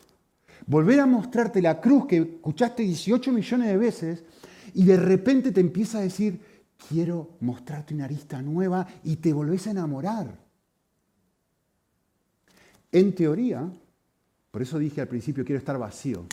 [0.67, 4.25] Volver a mostrarte la cruz que escuchaste 18 millones de veces
[4.75, 6.41] y de repente te empieza a decir,
[6.89, 10.39] quiero mostrarte una arista nueva y te volvés a enamorar.
[12.91, 13.71] En teoría,
[14.51, 16.27] por eso dije al principio, quiero estar vacío.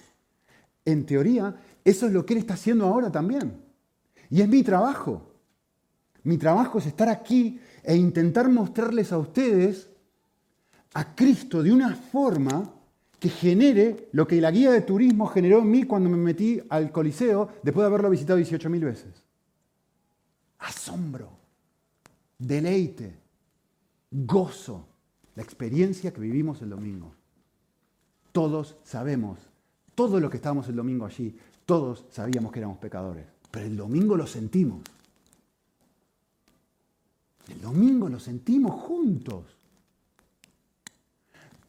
[0.86, 3.62] En teoría, eso es lo que Él está haciendo ahora también.
[4.30, 5.34] Y es mi trabajo.
[6.24, 9.90] Mi trabajo es estar aquí e intentar mostrarles a ustedes
[10.94, 12.81] a Cristo de una forma
[13.22, 16.92] que genere lo que la guía de turismo generó en mí cuando me metí al
[16.92, 19.24] Coliseo después de haberlo visitado 18.000 veces.
[20.58, 21.30] Asombro,
[22.40, 23.16] deleite,
[24.10, 24.88] gozo,
[25.36, 27.14] la experiencia que vivimos el domingo.
[28.32, 29.38] Todos sabemos,
[29.94, 34.18] todos los que estábamos el domingo allí, todos sabíamos que éramos pecadores, pero el domingo
[34.18, 34.82] lo sentimos.
[37.48, 39.61] El domingo lo sentimos juntos.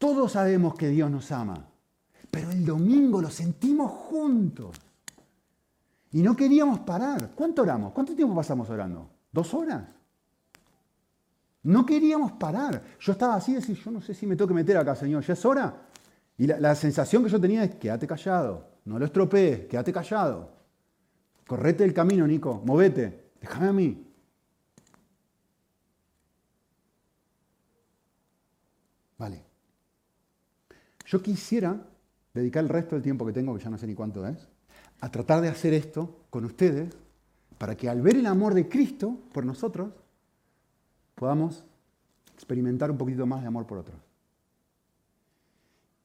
[0.03, 1.65] Todos sabemos que Dios nos ama,
[2.29, 4.75] pero el domingo lo sentimos juntos.
[6.11, 7.31] Y no queríamos parar.
[7.33, 7.93] ¿Cuánto oramos?
[7.93, 9.09] ¿Cuánto tiempo pasamos orando?
[9.31, 9.81] ¿Dos horas?
[11.63, 12.83] No queríamos parar.
[12.99, 15.31] Yo estaba así, decir, yo no sé si me tengo que meter acá, Señor, ¿ya
[15.31, 15.73] es hora?
[16.37, 20.51] Y la, sensación que yo tenía es, quédate callado, no lo estropees, quédate callado.
[21.47, 24.05] Correte el camino, Nico, movete, déjame a mí.
[29.17, 29.53] Vale.
[31.13, 31.79] Yo quisiera
[32.33, 34.47] dedicar el resto del tiempo que tengo, que ya no sé ni cuánto es,
[34.99, 36.91] a tratar de hacer esto con ustedes,
[37.59, 39.93] para que al ver el amor de Cristo por nosotros,
[41.13, 41.63] podamos
[42.33, 43.95] experimentar un poquito más de amor por otros.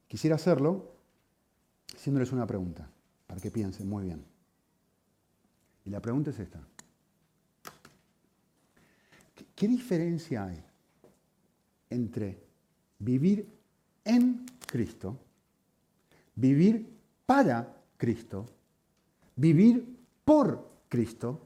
[0.09, 0.93] Quisiera hacerlo
[1.97, 2.87] haciéndoles una pregunta,
[3.27, 4.23] para que piensen muy bien.
[5.87, 6.61] Y la pregunta es esta.
[9.57, 10.63] ¿Qué diferencia hay
[11.89, 12.45] entre
[12.99, 13.49] vivir
[14.05, 15.19] en Cristo,
[16.35, 16.87] vivir
[17.27, 18.47] para Cristo,
[19.35, 21.41] vivir por Cristo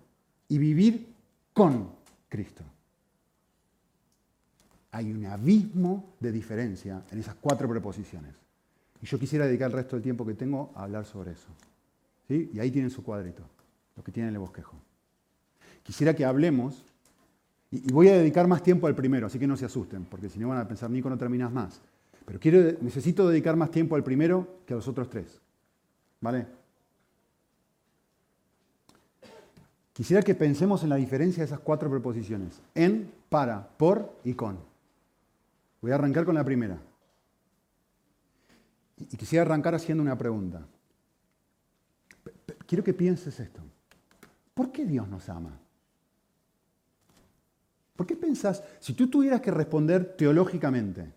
[0.48, 1.06] y vivir
[1.52, 1.90] con
[2.28, 2.64] Cristo.
[4.90, 8.34] Hay un abismo de diferencia en esas cuatro preposiciones.
[9.00, 11.48] Y yo quisiera dedicar el resto del tiempo que tengo a hablar sobre eso.
[12.28, 12.50] ¿Sí?
[12.52, 13.42] Y ahí tienen su cuadrito,
[13.96, 14.76] lo que tienen el bosquejo.
[15.82, 16.84] Quisiera que hablemos,
[17.70, 20.38] y voy a dedicar más tiempo al primero, así que no se asusten, porque si
[20.38, 21.80] no van a pensar, Nico, no terminas más.
[22.24, 22.38] Pero
[22.80, 25.40] necesito dedicar más tiempo al primero que a los otros tres.
[26.20, 26.46] ¿Vale?
[29.92, 32.60] Quisiera que pensemos en la diferencia de esas cuatro preposiciones.
[32.74, 34.58] En, para, por y con.
[35.80, 36.78] Voy a arrancar con la primera.
[38.96, 40.66] Y quisiera arrancar haciendo una pregunta.
[42.66, 43.60] Quiero que pienses esto.
[44.54, 45.58] ¿Por qué Dios nos ama?
[47.96, 51.12] ¿Por qué pensás, si tú tuvieras que responder teológicamente,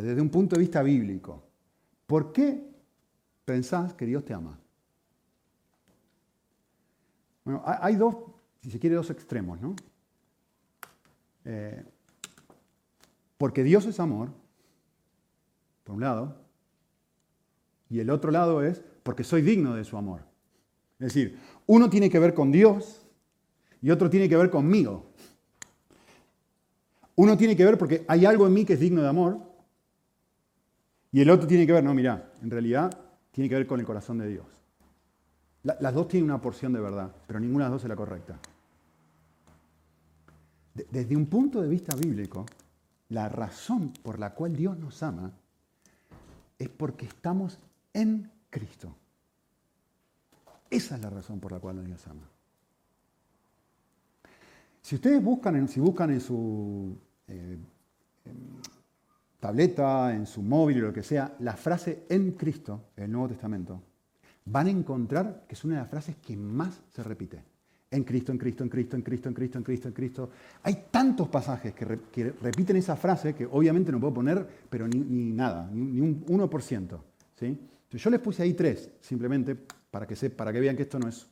[0.00, 1.42] desde un punto de vista bíblico,
[2.06, 2.66] ¿por qué
[3.44, 4.58] pensás que Dios te ama?
[7.44, 8.16] Bueno, hay dos,
[8.62, 9.76] si se quiere, dos extremos, ¿no?
[11.44, 11.84] Eh,
[13.36, 14.30] porque Dios es amor,
[15.84, 16.36] por un lado,
[17.90, 20.20] y el otro lado es porque soy digno de su amor.
[20.98, 23.04] Es decir, uno tiene que ver con Dios
[23.82, 25.10] y otro tiene que ver conmigo.
[27.16, 29.51] Uno tiene que ver porque hay algo en mí que es digno de amor
[31.12, 32.90] y el otro tiene que ver, no, mira, en realidad
[33.30, 34.46] tiene que ver con el corazón de Dios.
[35.62, 38.38] las dos tienen una porción de verdad, pero ninguna de las dos es la correcta.
[40.74, 42.46] desde un punto de vista bíblico,
[43.10, 45.30] la razón por la cual Dios nos ama
[46.58, 47.58] es porque estamos
[47.92, 48.94] en Cristo.
[50.70, 52.26] Esa es la razón por la cual Dios ama.
[54.80, 56.96] Si ustedes buscan en, si buscan en su
[57.28, 57.58] eh,
[59.42, 63.82] tableta, en su móvil o lo que sea, la frase en Cristo, el Nuevo Testamento,
[64.44, 67.42] van a encontrar que es una de las frases que más se repite.
[67.90, 70.30] En Cristo, en Cristo, en Cristo, en Cristo, en Cristo, en Cristo, en Cristo.
[70.62, 71.84] Hay tantos pasajes que,
[72.40, 76.98] repiten esa frase que obviamente no puedo poner, pero ni, nada, ni, un 1%.
[77.34, 77.58] ¿sí?
[77.90, 79.56] yo les puse ahí tres, simplemente
[79.90, 81.26] para que, para que vean que esto no es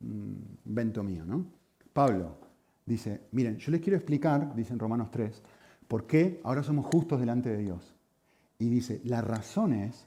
[0.00, 0.58] un
[1.06, 1.24] mío.
[1.24, 1.46] ¿no?
[1.92, 2.38] Pablo,
[2.84, 5.42] dice, miren, yo les quiero explicar, dice en Romanos 3,
[5.92, 7.92] por qué ahora somos justos delante de Dios.
[8.58, 10.06] Y dice, la razón es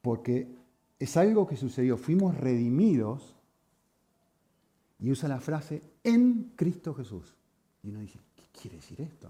[0.00, 0.56] porque
[0.98, 3.34] es algo que sucedió, fuimos redimidos,
[5.00, 7.34] y usa la frase en Cristo Jesús.
[7.82, 9.28] Y uno dice, ¿qué quiere decir esto?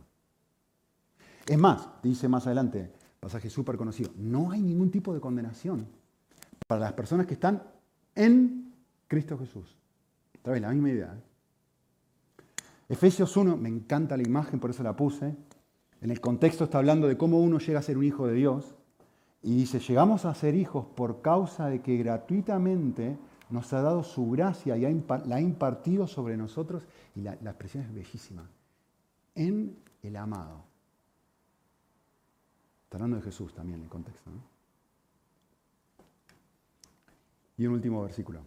[1.48, 5.84] Es más, dice más adelante, pasaje súper conocido, no hay ningún tipo de condenación
[6.68, 7.60] para las personas que están
[8.14, 8.72] en
[9.08, 9.76] Cristo Jesús.
[10.38, 11.12] Otra vez, la misma idea.
[11.12, 11.29] ¿eh?
[12.90, 15.36] Efesios 1, me encanta la imagen, por eso la puse.
[16.00, 18.74] En el contexto está hablando de cómo uno llega a ser un hijo de Dios.
[19.42, 23.16] Y dice, llegamos a ser hijos por causa de que gratuitamente
[23.48, 26.82] nos ha dado su gracia y la ha impartido sobre nosotros.
[27.14, 28.50] Y la, expresión es bellísima.
[29.36, 30.64] En el amado.
[32.82, 34.32] Está hablando de Jesús también en el contexto.
[37.56, 38.40] Y un último versículo.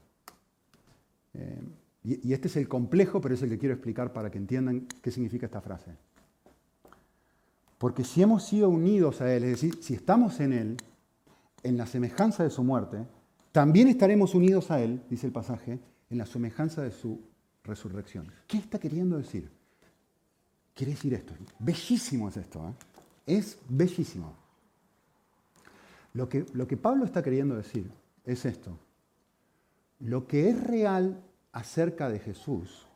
[1.33, 1.63] Eh,
[2.03, 5.11] y, este es el complejo, pero es el que quiero explicar para que entiendan qué
[5.11, 5.91] significa esta frase.
[7.77, 10.77] Porque si hemos sido unidos a Él, es decir, si estamos en Él,
[11.63, 13.05] en la semejanza de su muerte,
[13.51, 17.21] también estaremos unidos a Él, dice el pasaje, en la semejanza de su
[17.63, 18.27] resurrección.
[18.47, 19.49] ¿Qué está queriendo decir?
[20.73, 21.33] Quiere decir esto.
[21.59, 22.67] Bellísimo es esto.
[22.67, 23.37] ¿eh?
[23.37, 24.35] Es bellísimo.
[26.13, 27.89] Lo que, lo que Pablo está queriendo decir
[28.25, 28.77] es esto.
[29.99, 31.21] Lo que es real
[31.53, 32.87] acerca de Jesús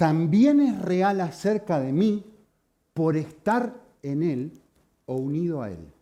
[0.00, 2.24] también es real acerca de mí
[2.94, 4.58] por estar en Él
[5.04, 5.92] o unido a Él.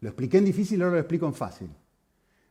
[0.00, 1.68] Lo expliqué en difícil, ahora lo explico en fácil.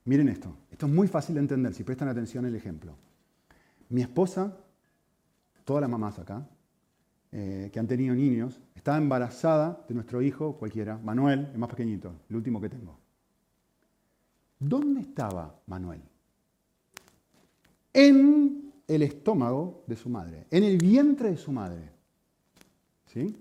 [0.03, 2.97] Miren esto, esto es muy fácil de entender si prestan atención al ejemplo.
[3.87, 4.57] Mi esposa,
[5.63, 6.45] todas las mamás acá,
[7.31, 12.13] eh, que han tenido niños, estaba embarazada de nuestro hijo, cualquiera, Manuel, el más pequeñito,
[12.29, 12.99] el último que tengo.
[14.59, 16.08] ¿Dónde estaba Manuel?
[17.93, 21.91] En el estómago de su madre, en el vientre de su madre.
[23.05, 23.35] ¿Sí?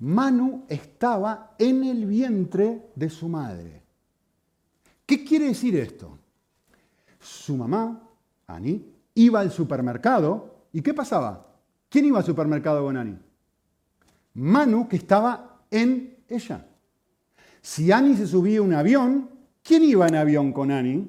[0.00, 3.82] Manu estaba en el vientre de su madre.
[5.06, 6.18] ¿Qué quiere decir esto?
[7.20, 8.02] Su mamá,
[8.46, 11.46] Ani, iba al supermercado y ¿qué pasaba?
[11.88, 13.16] ¿Quién iba al supermercado con Ani?
[14.34, 16.66] Manu, que estaba en ella.
[17.62, 19.30] Si Ani se subía un avión,
[19.62, 21.08] ¿quién iba en avión con Ani?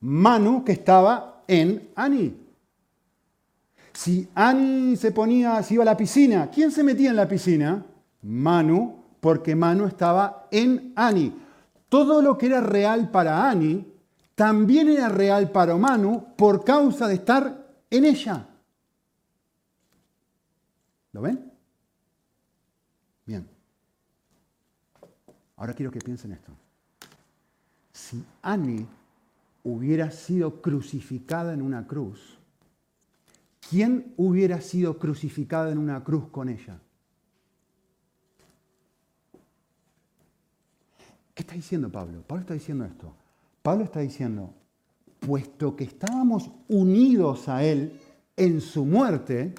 [0.00, 2.32] Manu, que estaba en Ani.
[3.92, 7.84] Si Ani se ponía, si iba a la piscina, ¿quién se metía en la piscina?
[8.22, 11.34] Manu, porque Manu estaba en Ani.
[11.88, 13.84] Todo lo que era real para Ani
[14.36, 18.46] también era real para Manu por causa de estar en ella.
[21.12, 21.52] ¿Lo ven?
[23.26, 23.48] Bien.
[25.56, 26.52] Ahora quiero que piensen esto.
[27.92, 28.86] Si Ani
[29.62, 32.38] hubiera sido crucificada en una cruz,
[33.68, 36.80] ¿quién hubiera sido crucificada en una cruz con ella?
[41.34, 42.22] ¿Qué está diciendo Pablo?
[42.26, 43.14] Pablo está diciendo esto.
[43.62, 44.52] Pablo está diciendo,
[45.20, 47.98] puesto que estábamos unidos a Él
[48.36, 49.54] en su muerte,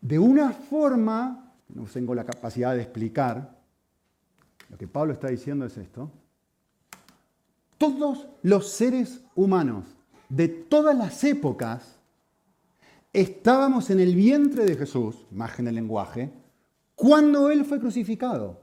[0.00, 3.58] de una forma, no tengo la capacidad de explicar,
[4.68, 6.10] lo que Pablo está diciendo es esto,
[7.82, 9.84] todos los seres humanos
[10.28, 11.98] de todas las épocas
[13.12, 16.32] estábamos en el vientre de Jesús, imagen del lenguaje,
[16.94, 18.60] cuando Él fue crucificado.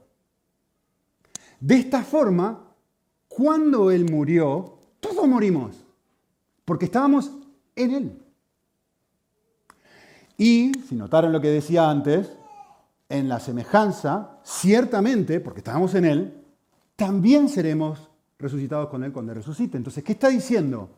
[1.60, 2.72] De esta forma,
[3.28, 5.76] cuando Él murió, todos morimos,
[6.64, 7.30] porque estábamos
[7.76, 8.22] en Él.
[10.38, 12.32] Y, si notaron lo que decía antes,
[13.10, 16.42] en la semejanza, ciertamente, porque estábamos en Él,
[16.96, 18.09] también seremos
[18.40, 19.76] resucitados con Él cuando resucite.
[19.76, 20.90] Entonces, ¿qué está diciendo?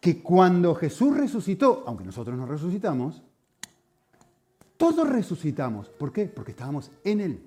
[0.00, 3.22] Que cuando Jesús resucitó, aunque nosotros no resucitamos,
[4.76, 5.88] todos resucitamos.
[5.88, 6.26] ¿Por qué?
[6.26, 7.42] Porque estábamos en Él.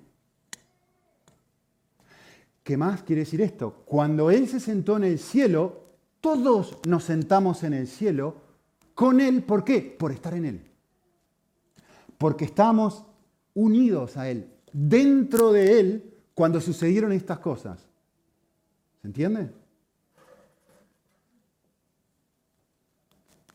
[2.62, 3.82] ¿Qué más quiere decir esto?
[3.84, 5.84] Cuando Él se sentó en el cielo,
[6.20, 8.36] todos nos sentamos en el cielo
[8.94, 9.42] con Él.
[9.42, 9.80] ¿Por qué?
[9.80, 10.70] Por estar en Él.
[12.18, 13.04] Porque estamos
[13.54, 17.88] unidos a Él, dentro de Él, cuando sucedieron estas cosas.
[19.08, 19.50] ¿Se entiende?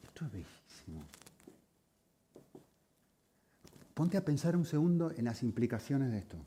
[0.03, 1.05] Esto es bellísimo.
[3.93, 6.37] Ponte a pensar un segundo en las implicaciones de esto.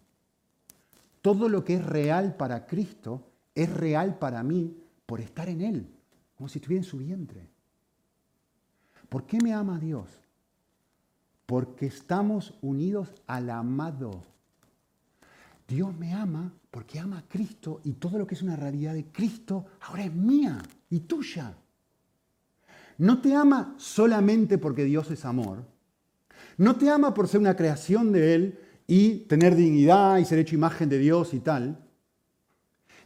[1.23, 4.77] Todo lo que es real para Cristo es real para mí
[5.07, 5.87] por estar en Él,
[6.37, 7.49] como si estuviera en su vientre.
[9.09, 10.09] ¿Por qué me ama Dios?
[11.47, 14.25] Porque estamos unidos al amado.
[15.69, 19.07] Dios me ama porque ama a Cristo y todo lo que es una realidad de
[19.07, 20.59] Cristo ahora es mía
[20.91, 21.57] y tuya.
[22.99, 25.65] No te ama solamente porque Dios es amor.
[26.59, 30.55] No te ama por ser una creación de Él y tener dignidad y ser hecho
[30.55, 31.83] imagen de Dios y tal.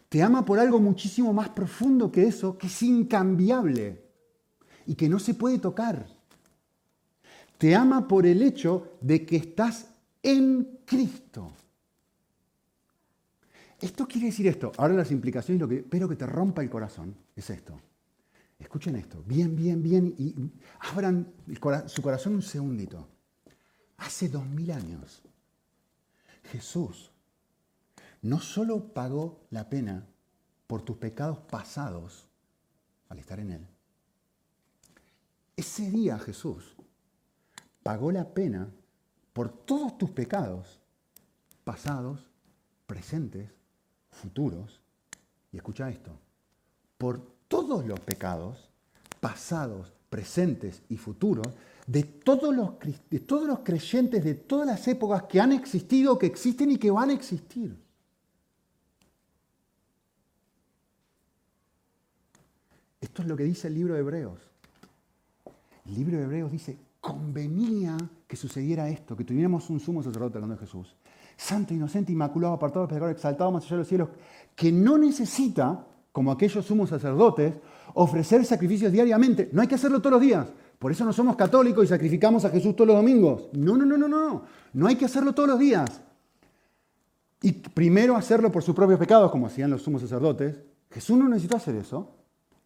[0.08, 4.04] Te ama por algo muchísimo más profundo que eso, que es incambiable
[4.84, 6.08] y que no se puede tocar.
[7.56, 9.86] Te ama por el hecho de que estás
[10.24, 11.52] en Cristo.
[13.81, 14.72] Esto quiere decir esto.
[14.76, 17.81] Ahora las implicaciones, lo que espero que te rompa el corazón, es esto.
[18.59, 20.35] Escuchen esto, bien, bien, bien, y
[20.81, 21.33] abran
[21.87, 23.09] su corazón un segundito.
[23.97, 25.22] Hace dos mil años,
[26.45, 27.11] Jesús
[28.22, 30.07] no solo pagó la pena
[30.66, 32.28] por tus pecados pasados
[33.09, 33.66] al estar en Él.
[35.57, 36.76] Ese día Jesús
[37.83, 38.70] pagó la pena
[39.33, 40.81] por todos tus pecados
[41.64, 42.31] pasados,
[42.87, 43.51] presentes
[44.11, 44.80] futuros,
[45.52, 46.12] y escucha esto,
[46.98, 48.68] por todos los pecados,
[49.20, 51.48] pasados, presentes y futuros,
[51.86, 52.74] de todos, los,
[53.11, 56.90] de todos los creyentes de todas las épocas que han existido, que existen y que
[56.90, 57.76] van a existir.
[63.00, 64.38] Esto es lo que dice el libro de Hebreos.
[65.86, 67.96] El libro de Hebreos dice, convenía
[68.28, 70.94] que sucediera esto, que tuviéramos un sumo sacerdote hablando de Jesús,
[71.41, 74.09] santo, inocente, inmaculado, apartado del pecador, exaltado más allá de los cielos,
[74.55, 77.55] que no necesita, como aquellos sumos sacerdotes,
[77.95, 79.49] ofrecer sacrificios diariamente.
[79.53, 80.47] No hay que hacerlo todos los días.
[80.78, 83.49] Por eso no somos católicos y sacrificamos a Jesús todos los domingos.
[83.55, 84.43] No, no, no, no, no.
[84.74, 86.01] No hay que hacerlo todos los días.
[87.43, 90.57] Y primero hacerlo por sus propios pecados, como hacían los sumos sacerdotes.
[90.91, 92.16] Jesús no necesitó hacer eso.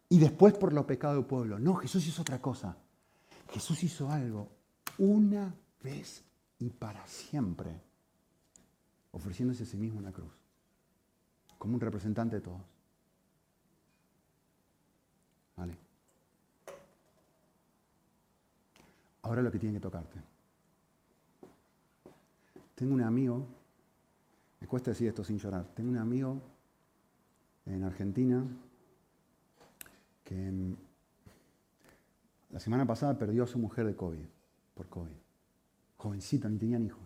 [0.09, 1.59] Y después por los pecados del pueblo.
[1.59, 2.77] No, Jesús hizo otra cosa.
[3.51, 4.49] Jesús hizo algo
[4.97, 6.23] una vez
[6.59, 7.85] y para siempre
[9.15, 10.31] ofreciéndose a sí mismo en la cruz,
[11.57, 12.61] como un representante de todos.
[15.55, 15.77] ¿Vale?
[19.21, 20.19] Ahora lo que tiene que tocarte.
[22.75, 23.47] Tengo un amigo,
[24.59, 26.41] me cuesta decir esto sin llorar, tengo un amigo
[27.65, 28.45] en Argentina
[30.25, 30.75] que
[32.51, 34.25] la semana pasada perdió a su mujer de COVID,
[34.73, 35.15] por COVID.
[35.97, 37.01] Jovencito, ni tenían hijos.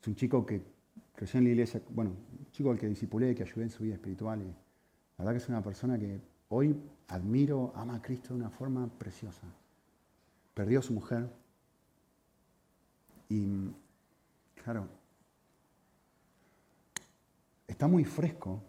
[0.00, 0.77] Es un chico que
[1.18, 3.94] creció en la iglesia, bueno, un chico al que disipulé, que ayudé en su vida
[3.94, 4.38] espiritual.
[4.38, 8.86] La verdad que es una persona que hoy admiro, ama a Cristo de una forma
[8.86, 9.42] preciosa.
[10.54, 11.28] Perdió a su mujer.
[13.28, 13.48] Y,
[14.62, 14.86] claro,
[17.66, 18.62] está muy fresco.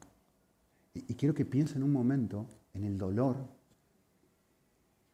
[0.95, 3.37] Y, quiero que piensen un momento en el dolor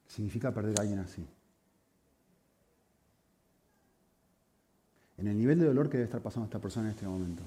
[0.08, 1.28] significa perder a alguien así.
[5.26, 7.42] En el nivel de dolor que debe estar pasando esta persona en este momento.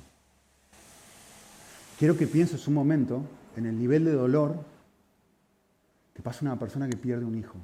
[1.96, 3.22] Quiero que pienses un momento
[3.56, 4.56] en el nivel de dolor
[6.12, 7.56] que pasa una persona que pierde un hijo.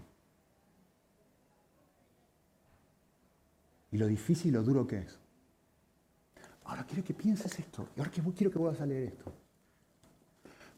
[3.91, 5.19] Y lo difícil y lo duro que es.
[6.65, 7.89] Ahora quiero que pienses esto.
[7.97, 9.33] Y ahora quiero que vuelvas a leer esto.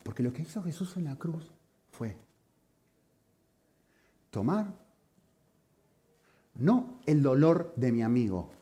[0.02, 1.50] Porque lo que hizo Jesús en la cruz
[1.90, 2.16] fue
[4.30, 4.72] tomar
[6.54, 8.55] no el dolor de mi amigo,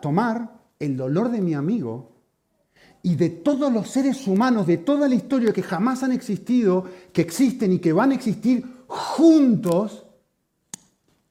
[0.00, 2.12] tomar el dolor de mi amigo
[3.02, 7.22] y de todos los seres humanos, de toda la historia que jamás han existido, que
[7.22, 10.04] existen y que van a existir juntos,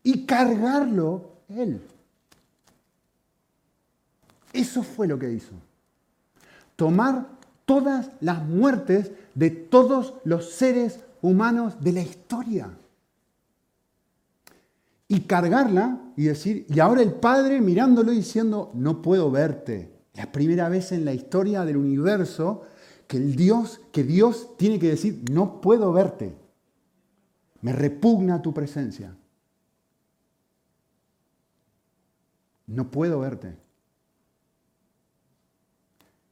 [0.04, 1.82] y cargarlo él.
[4.54, 5.54] Eso fue lo que hizo.
[6.76, 7.28] Tomar
[7.66, 12.70] todas las muertes de todos los seres humanos de la historia.
[15.10, 19.94] y cargarla y decir, y ahora el Padre mirándolo y diciendo, no puedo verte.
[20.16, 22.64] La primera vez en la historia del universo
[23.08, 26.36] que el Dios, que Dios tiene que decir, no puedo verte.
[27.62, 29.16] Me repugna tu presencia.
[32.66, 33.56] No puedo verte.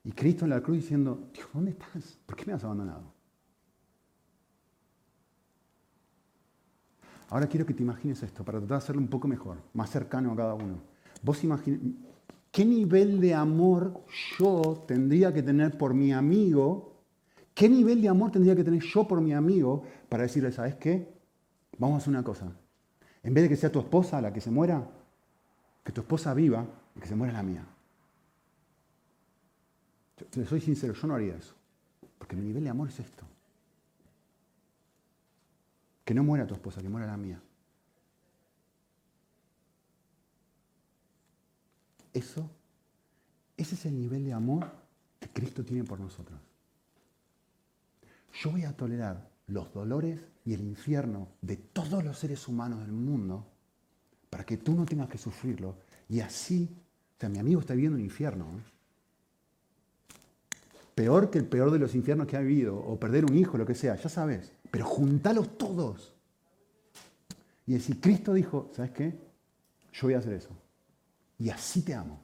[0.04, 2.18] Y Cristo en la cruz diciendo, Dios, ¿dónde estás?
[2.26, 3.14] ¿Por qué me has abandonado?
[7.30, 10.32] Ahora quiero que te imagines esto para tratar de hacerlo un poco mejor, más cercano
[10.32, 10.80] a cada uno.
[11.23, 11.80] Vos imagines,
[12.51, 14.01] ¿qué nivel de amor
[14.38, 16.93] yo tendría que tener por mi amigo?
[17.53, 21.13] ¿Qué nivel de amor tendría que tener yo por mi amigo para decirle, ¿sabes qué?
[21.78, 22.51] Vamos a hacer una cosa.
[23.23, 24.88] En vez de que sea tu esposa la que se muera,
[25.84, 26.65] que tu esposa viva
[26.95, 27.65] y que se muera la mía.
[30.17, 31.53] Yo, le soy sincero, yo no haría eso.
[32.17, 33.26] Porque mi nivel de amor es esto.
[36.06, 37.41] Que no muera tu esposa, que muera la mía.
[42.14, 42.49] Eso,
[43.58, 44.72] ese es el nivel de amor
[45.20, 46.39] que Cristo tiene por nosotros.
[48.41, 52.91] Yo voy a tolerar los dolores y el infierno de todos los seres humanos del
[52.91, 53.45] mundo
[54.30, 55.76] para que tú no tengas que sufrirlo
[56.08, 56.70] y así,
[57.18, 58.45] o sea, mi amigo está viviendo un infierno.
[60.93, 63.66] Peor que el peor de los infiernos que ha vivido, o perder un hijo, lo
[63.66, 66.13] que sea, ya sabes pero juntalos todos.
[67.65, 69.17] Y decir, Cristo dijo, ¿sabes qué?
[69.93, 70.49] Yo voy a hacer eso.
[71.39, 72.19] Y así te amo.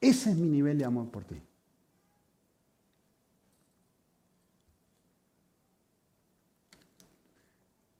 [0.00, 1.34] Ese es mi nivel de amor por ti.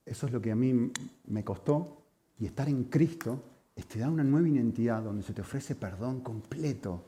[0.07, 0.93] Eso es lo que a mí
[1.25, 2.05] me costó.
[2.39, 3.43] Y estar en Cristo
[3.89, 7.05] te da una nueva identidad donde se te ofrece perdón completo.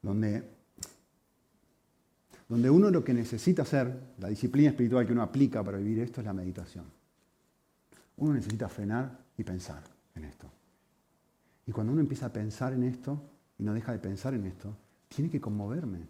[0.00, 0.61] Donde
[2.52, 6.20] donde uno lo que necesita hacer, la disciplina espiritual que uno aplica para vivir esto
[6.20, 6.84] es la meditación.
[8.18, 9.82] Uno necesita frenar y pensar
[10.14, 10.50] en esto.
[11.66, 13.22] Y cuando uno empieza a pensar en esto
[13.56, 14.76] y no deja de pensar en esto,
[15.08, 16.00] tiene que conmoverme.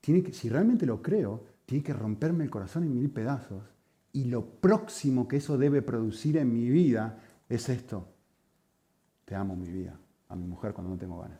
[0.00, 3.64] Tiene que, si realmente lo creo, tiene que romperme el corazón en mil pedazos.
[4.14, 7.20] Y lo próximo que eso debe producir en mi vida
[7.50, 8.08] es esto.
[9.26, 9.94] Te amo mi vida,
[10.26, 11.38] a mi mujer cuando no tengo ganas.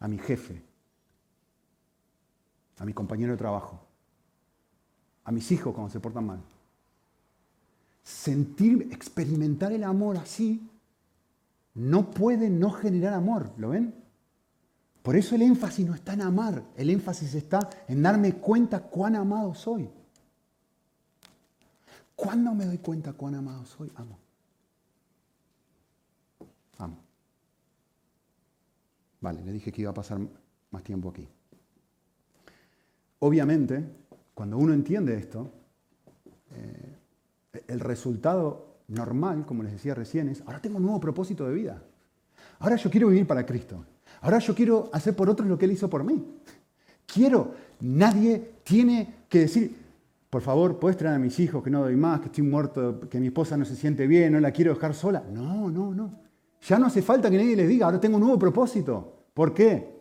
[0.00, 0.67] A mi jefe
[2.78, 3.80] a mi compañero de trabajo,
[5.24, 6.40] a mis hijos cuando se portan mal.
[8.02, 10.66] Sentir, experimentar el amor así,
[11.74, 13.94] no puede no generar amor, ¿lo ven?
[15.02, 19.16] Por eso el énfasis no está en amar, el énfasis está en darme cuenta cuán
[19.16, 19.88] amado soy.
[22.14, 23.92] ¿Cuándo me doy cuenta cuán amado soy?
[23.94, 24.18] Amo.
[26.78, 26.96] Amo.
[29.20, 30.18] Vale, le dije que iba a pasar
[30.70, 31.28] más tiempo aquí.
[33.20, 33.84] Obviamente,
[34.34, 35.50] cuando uno entiende esto,
[36.54, 41.54] eh, el resultado normal, como les decía recién, es, ahora tengo un nuevo propósito de
[41.54, 41.82] vida.
[42.60, 43.84] Ahora yo quiero vivir para Cristo.
[44.20, 46.24] Ahora yo quiero hacer por otros lo que Él hizo por mí.
[47.06, 49.76] Quiero, nadie tiene que decir,
[50.30, 53.20] por favor, puedes traer a mis hijos que no doy más, que estoy muerto, que
[53.20, 55.24] mi esposa no se siente bien, no la quiero dejar sola.
[55.32, 56.12] No, no, no.
[56.62, 59.26] Ya no hace falta que nadie les diga, ahora tengo un nuevo propósito.
[59.32, 59.96] ¿Por qué?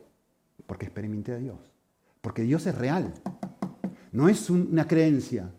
[0.65, 1.76] Porque experimenté a Dios.
[2.27, 3.13] Porque Dios es real.
[4.11, 5.49] No es una creencia.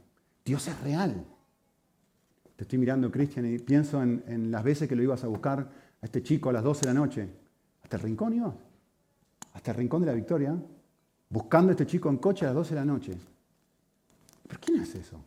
[0.44, 1.24] Dios es real.
[2.56, 6.04] Te estoy mirando, Cristian, y pienso en, las veces que lo ibas a buscar a
[6.04, 7.26] este chico a las 12 de la noche.
[7.82, 8.54] Hasta el rincón ibas.
[9.54, 10.54] Hasta el rincón de la victoria.
[11.30, 13.18] Buscando a este chico en coche a las 12 de la noche.
[14.46, 15.18] ¿Por quién hace eso?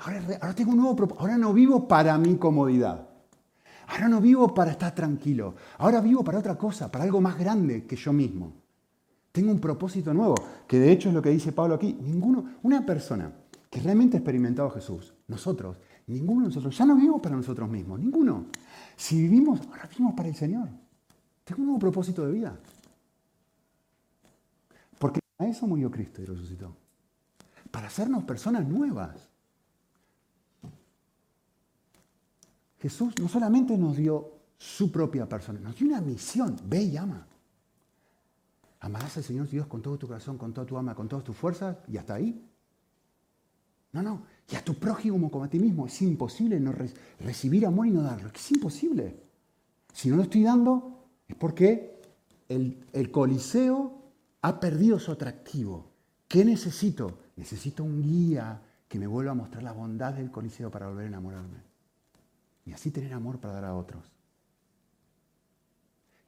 [0.00, 1.22] Ahora, ahora tengo un nuevo propósito.
[1.22, 3.11] Ahora no vivo para mi comodidad.
[3.88, 5.54] Ahora no vivo para estar tranquilo.
[5.78, 8.52] Ahora vivo para otra cosa, para algo más grande que yo mismo.
[9.32, 10.34] Tengo un propósito nuevo,
[10.66, 11.96] que de hecho es lo que dice Pablo aquí.
[12.00, 13.32] Ninguno, una persona
[13.70, 17.68] que realmente ha experimentado a Jesús, nosotros, ninguno de nosotros, ya no vivimos para nosotros
[17.70, 18.46] mismos, ninguno.
[18.94, 20.68] Si vivimos, ahora vivimos para el Señor.
[21.44, 22.58] Tengo un nuevo propósito de vida.
[24.98, 26.76] Porque a eso murió Cristo y resucitó.
[27.70, 29.31] Para hacernos personas nuevas.
[32.82, 37.28] Jesús no solamente nos dio su propia persona, nos dio una misión, ve y ama.
[38.80, 41.36] Amarás al Señor Dios con todo tu corazón, con toda tu alma, con todas tus
[41.36, 42.44] fuerzas y hasta ahí.
[43.92, 44.22] No, no.
[44.50, 45.86] Y a tu prójimo como a ti mismo.
[45.86, 46.74] Es imposible no
[47.20, 48.30] recibir amor y no darlo.
[48.34, 49.16] Es imposible.
[49.92, 52.00] Si no lo estoy dando es porque
[52.48, 54.02] el, el coliseo
[54.40, 55.92] ha perdido su atractivo.
[56.26, 57.18] ¿Qué necesito?
[57.36, 61.08] Necesito un guía que me vuelva a mostrar la bondad del coliseo para volver a
[61.08, 61.71] enamorarme
[62.64, 64.12] y así tener amor para dar a otros.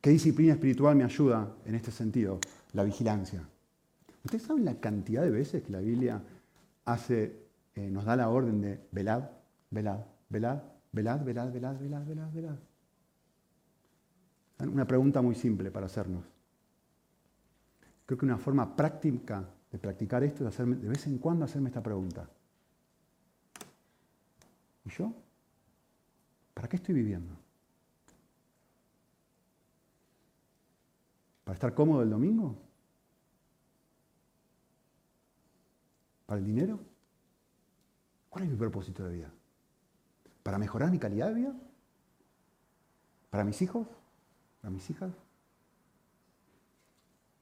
[0.00, 2.38] ¿Qué disciplina espiritual me ayuda en este sentido?
[2.72, 3.48] La vigilancia.
[4.22, 6.22] ¿Ustedes saben la cantidad de veces que la Biblia
[6.84, 9.24] hace, eh, nos da la orden de velad,
[9.70, 10.62] velad, velad,
[10.92, 12.56] velad, velad, velad, velad, velad, velad?
[14.58, 16.24] Una pregunta muy simple para hacernos.
[18.06, 21.68] Creo que una forma práctica de practicar esto es hacerme, de vez en cuando hacerme
[21.68, 22.28] esta pregunta.
[24.84, 25.12] ¿Y yo?
[26.64, 27.36] ¿Para qué estoy viviendo?
[31.44, 32.56] ¿Para estar cómodo el domingo?
[36.24, 36.80] ¿Para el dinero?
[38.30, 39.30] ¿Cuál es mi propósito de vida?
[40.42, 41.54] ¿Para mejorar mi calidad de vida?
[43.28, 43.86] ¿Para mis hijos?
[44.62, 45.12] ¿Para mis hijas?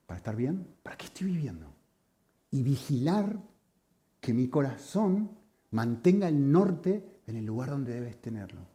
[0.05, 0.67] ¿Para estar bien?
[0.83, 1.73] ¿Para qué estoy viviendo?
[2.51, 3.41] Y vigilar
[4.21, 5.39] que mi corazón
[5.71, 8.72] mantenga el norte en el lugar donde debes tenerlo.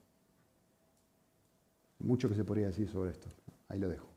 [1.99, 3.27] Mucho que se podría decir sobre esto.
[3.69, 4.07] Ahí lo dejo.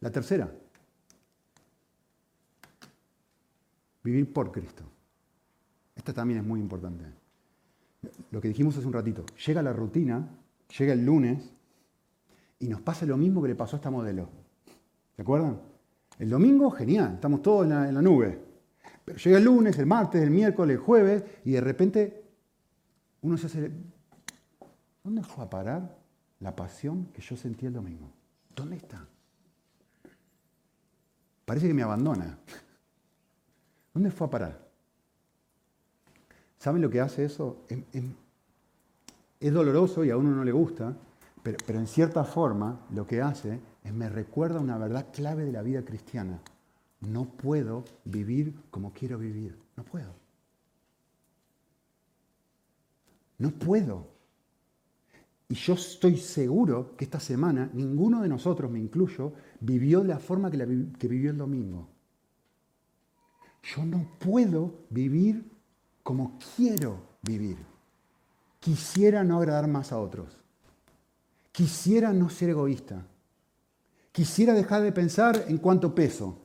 [0.00, 0.50] La tercera,
[4.02, 4.84] vivir por Cristo.
[5.96, 7.04] Esta también es muy importante.
[8.30, 10.28] Lo que dijimos hace un ratito, llega la rutina,
[10.78, 11.50] llega el lunes
[12.58, 14.28] y nos pasa lo mismo que le pasó a esta modelo.
[15.16, 15.58] ¿Se acuerdan?
[16.18, 18.38] El domingo, genial, estamos todos en la, en la nube.
[19.04, 22.24] Pero llega el lunes, el martes, el miércoles, el jueves y de repente
[23.22, 23.70] uno se hace...
[25.02, 26.03] ¿Dónde fue a parar
[26.40, 28.10] la pasión que yo sentí el domingo?
[28.54, 29.06] ¿Dónde está?
[31.44, 32.38] Parece que me abandona.
[33.94, 34.68] ¿Dónde fue a parar?
[36.58, 37.64] ¿Saben lo que hace eso?
[39.38, 40.96] Es, doloroso y a uno no le gusta,
[41.42, 45.52] pero, pero en cierta forma lo que hace es me recuerda una verdad clave de
[45.52, 46.40] la vida cristiana.
[47.00, 49.58] No puedo vivir como quiero vivir.
[49.76, 50.14] No puedo.
[53.38, 54.13] No puedo.
[55.48, 60.18] Y yo estoy seguro que esta semana ninguno de nosotros, me incluyo, vivió de la
[60.18, 61.88] forma que, vivió el domingo.
[63.62, 65.50] Yo no puedo vivir
[66.02, 67.58] como quiero vivir.
[68.58, 70.40] Quisiera no agradar más a otros.
[71.52, 73.06] Quisiera no ser egoísta.
[74.12, 76.38] Quisiera dejar de pensar en cuánto peso.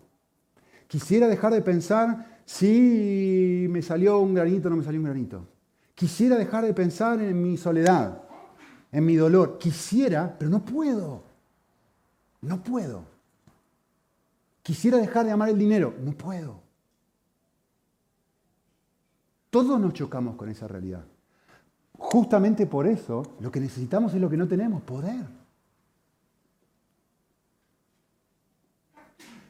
[0.87, 5.47] Quisiera dejar de pensar si me salió un granito o no me salió un granito.
[5.95, 8.23] Quisiera dejar de pensar en mi soledad,
[8.91, 9.57] en mi dolor.
[9.57, 11.23] Quisiera, pero no puedo.
[12.41, 13.03] No puedo.
[14.63, 15.93] Quisiera dejar de amar el dinero.
[16.01, 16.61] No puedo.
[19.49, 21.03] Todos nos chocamos con esa realidad.
[21.97, 25.25] Justamente por eso lo que necesitamos es lo que no tenemos, poder.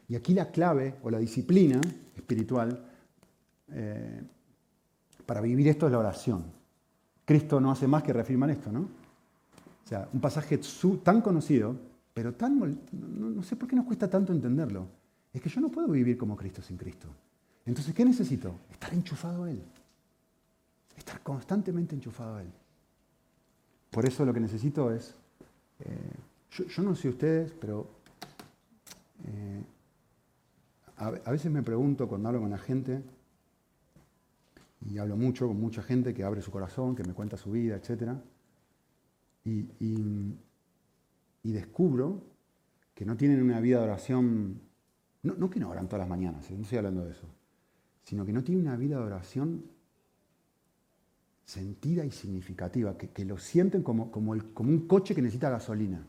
[0.08, 1.80] Y aquí la clave o la disciplina
[2.16, 2.84] espiritual
[3.68, 4.22] eh,
[5.24, 6.44] para vivir esto es la oración.
[7.24, 8.99] Cristo no hace más que reafirmar esto, ¿no?
[9.90, 10.60] Sea, un pasaje
[11.02, 11.76] tan conocido,
[12.14, 12.78] pero tan...
[12.92, 14.86] No, sé por qué nos cuesta tanto entenderlo.
[15.32, 17.08] Es que yo no puedo vivir como Cristo sin Cristo.
[17.66, 18.54] Entonces, ¿qué necesito?
[18.70, 19.60] Estar enchufado a Él.
[20.96, 22.52] Estar constantemente enchufado a Él.
[23.90, 25.12] Por eso lo que necesito es...
[25.80, 27.88] Eh, yo, no sé ustedes, pero...
[29.24, 29.62] Eh,
[30.98, 33.02] a veces me pregunto cuando hablo con la gente,
[34.88, 37.76] y hablo mucho con mucha gente que abre su corazón, que me cuenta su vida,
[37.76, 38.12] etc.
[39.44, 40.36] Y,
[41.42, 42.22] descubro
[42.94, 44.60] que no tienen una vida de oración,
[45.22, 46.54] no, que no oran todas las mañanas, ¿eh?
[46.56, 47.26] no estoy hablando de eso,
[48.02, 49.64] sino que no tienen una vida de oración
[51.44, 56.06] sentida y significativa, que, lo sienten como, un coche que necesita gasolina.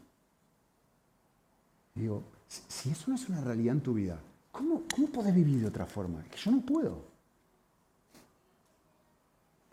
[1.96, 4.20] digo, si, eso no es una realidad en tu vida,
[4.52, 6.22] ¿cómo, cómo podés vivir de otra forma?
[6.22, 7.12] Es que yo no puedo.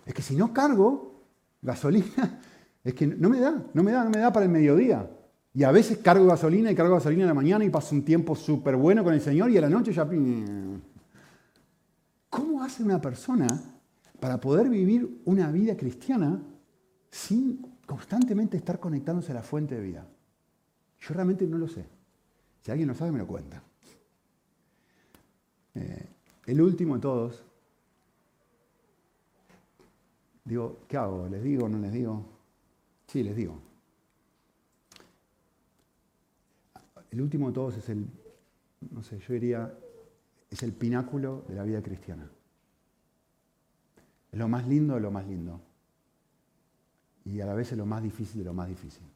[0.07, 1.21] Es que si no cargo
[1.61, 2.41] gasolina,
[2.85, 5.11] es que no me da, no me da, no me da para el mediodía.
[5.53, 8.37] Y a veces cargo gasolina y cargo gasolina en la mañana y paso un tiempo
[8.37, 10.09] súper bueno con el Señor y a la noche ya...
[12.31, 13.47] ¿Cómo hace una persona
[14.21, 16.41] para poder vivir una vida cristiana
[17.11, 20.07] sin constantemente estar conectándose a la fuente de vida?
[21.01, 21.87] Yo realmente no lo sé.
[22.63, 23.63] Si alguien lo sabe, me lo cuenta.
[25.75, 26.07] Eh,
[26.47, 27.45] el último de todos
[30.49, 31.29] Digo, ¿qué hago?
[31.29, 32.25] ¿Les digo o no les digo?
[33.09, 33.59] Sí, les digo.
[37.11, 38.07] El último de todos es el,
[38.91, 39.75] no sé, yo diría,
[40.51, 42.31] es el pináculo de la vida cristiana.
[44.31, 45.59] Es lo más lindo de lo más lindo.
[47.25, 49.07] Y a la vez es lo más difícil de lo más difícil.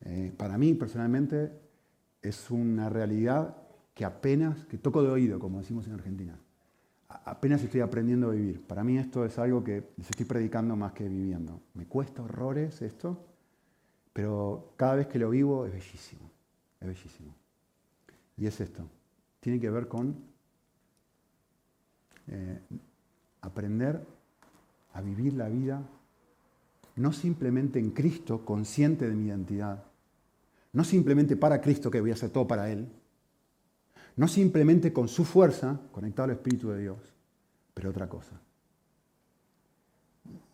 [0.00, 1.52] Eh, para mí, personalmente,
[2.22, 3.54] es una realidad
[3.94, 6.38] que apenas, que toco de oído, como decimos en Argentina
[7.30, 8.62] apenas estoy aprendiendo a vivir.
[8.66, 11.60] Para mí esto es algo que les estoy predicando más que viviendo.
[11.74, 13.24] Me cuesta horrores esto,
[14.12, 16.30] pero cada vez que lo vivo es bellísimo,
[16.80, 17.34] es bellísimo.
[18.36, 18.88] Y es esto,
[19.40, 20.16] tiene que ver con
[22.28, 22.60] eh,
[23.40, 24.04] aprender
[24.92, 25.82] a vivir la vida
[26.98, 29.84] no simplemente en Cristo, consciente de mi identidad,
[30.72, 32.88] no simplemente para Cristo que voy a hacer todo para Él,
[34.16, 36.98] no simplemente con su fuerza, conectado al Espíritu de Dios,
[37.78, 38.32] pero otra cosa.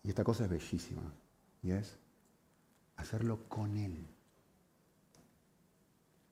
[0.02, 1.00] Y esta cosa es bellísima,
[1.62, 1.96] y es
[2.96, 3.96] hacerlo con Él.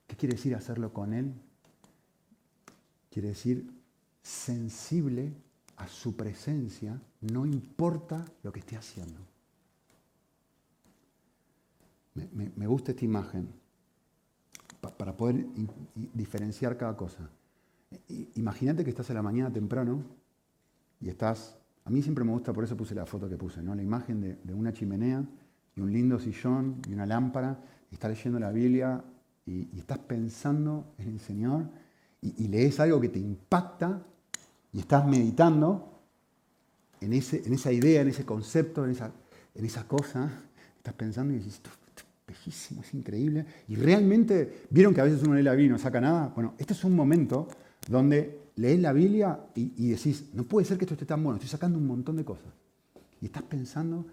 [0.07, 1.33] ¿Qué quiere decir hacerlo con Él?
[3.11, 3.73] Quiere decir
[4.21, 5.33] sensible
[5.79, 9.19] a su presencia, no importa lo que esté haciendo.
[12.35, 13.49] Me, gusta esta imagen
[14.99, 15.47] para poder
[15.95, 17.31] diferenciar cada cosa.
[18.35, 20.21] Imagínate que estás en la mañana temprano
[21.03, 23.75] y estás, a mí siempre me gusta, por eso puse la foto que puse, ¿no?
[23.75, 25.25] la imagen de, una chimenea
[25.75, 27.59] y un lindo sillón y una lámpara,
[27.91, 29.03] y estás leyendo la Biblia
[29.45, 31.65] y, estás pensando en el Señor
[32.21, 34.01] y, lees algo que te impacta
[34.73, 36.01] y estás meditando
[37.01, 39.11] en, ese, en esa idea, en ese concepto, en esa,
[39.55, 40.31] en esa cosa,
[40.77, 43.45] estás pensando y dices, esto, es bellísimo, es increíble.
[43.67, 46.33] Y realmente, ¿vieron que a veces uno lee la Biblia y no saca nada?
[46.33, 47.49] Bueno, este es un momento
[47.89, 51.49] donde lees la Biblia y, decís, no puede ser que esto esté tan bueno, estoy
[51.49, 52.53] sacando un montón de cosas.
[53.21, 54.07] Y estás pensando,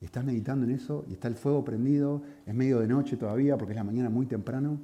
[0.00, 3.56] y estás meditando en eso, y está el fuego prendido, es medio de noche todavía,
[3.56, 4.78] porque es la mañana muy temprano.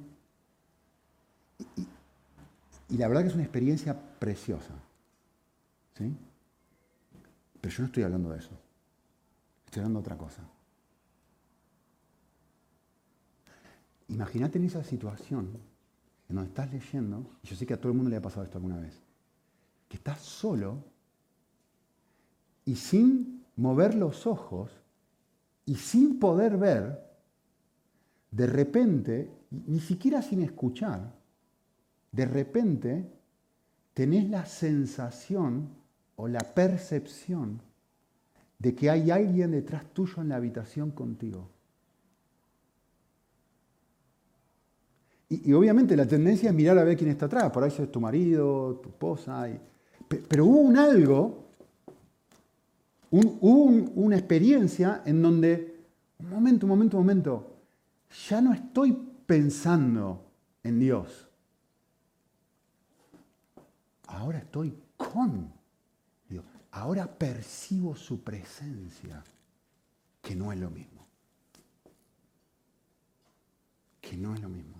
[1.77, 1.87] Y,
[2.93, 4.73] y la verdad que es una experiencia preciosa.
[5.97, 6.15] ¿Sí?
[7.59, 8.51] Pero yo no estoy hablando de eso.
[9.65, 10.41] Estoy hablando de otra cosa.
[14.07, 15.68] Imagínate en esa situación
[16.29, 18.43] en donde estás leyendo, y yo sé que a todo el mundo le ha pasado
[18.43, 19.01] esto alguna vez,
[19.87, 20.83] que estás solo
[22.65, 24.71] y sin mover los ojos
[25.65, 27.03] y sin poder ver,
[28.31, 31.11] de repente, ni siquiera sin escuchar,
[32.11, 33.11] de repente
[33.93, 35.69] tenés la sensación
[36.15, 37.61] o la percepción
[38.59, 41.49] de que hay alguien detrás tuyo en la habitación contigo.
[45.29, 48.01] Y, obviamente la tendencia es mirar a ver quién está atrás, por ahí es tu
[48.01, 49.47] marido, tu esposa.
[50.27, 51.45] pero hubo un algo,
[53.11, 53.63] hubo
[53.95, 55.85] una experiencia en donde,
[56.17, 57.55] un momento, un momento, un momento,
[58.27, 60.25] ya no estoy pensando
[60.63, 61.27] en Dios.
[64.07, 65.53] Ahora estoy con
[66.27, 66.43] Dios.
[66.71, 69.23] Ahora percibo su presencia,
[70.23, 71.05] que no es lo mismo.
[74.01, 74.79] Que no es lo mismo.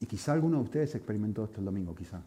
[0.11, 2.21] quizá alguno de ustedes experimentó esto el domingo, quizá.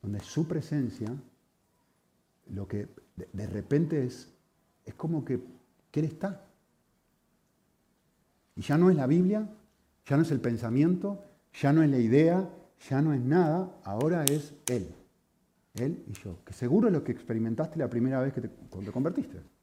[0.00, 1.14] Donde su presencia,
[2.54, 2.88] lo que
[3.34, 4.32] de, repente es,
[4.86, 5.42] es como que,
[5.90, 6.46] que Él está.
[8.56, 9.46] Y ya no es la Biblia,
[10.06, 11.22] ya no es el pensamiento,
[11.52, 12.48] ya no es la idea,
[12.88, 14.88] ya no es nada, ahora es Él.
[15.74, 16.42] Él y yo.
[16.46, 19.57] Que seguro es lo que experimentaste la primera vez que te, convertiste.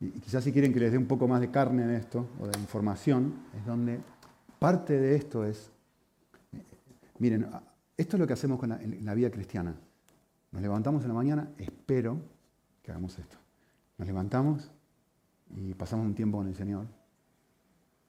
[0.00, 2.46] Y quizás si quieren que les dé un poco más de carne de esto, o
[2.46, 4.00] de información, es donde
[4.58, 5.70] parte de esto es,
[6.52, 6.62] eh,
[7.18, 7.48] miren,
[7.96, 9.74] esto es lo que hacemos con en la vida cristiana.
[10.52, 12.20] Nos levantamos en la mañana, espero
[12.82, 13.36] que hagamos esto.
[13.98, 14.70] Nos levantamos
[15.54, 16.86] y pasamos un tiempo con el Señor.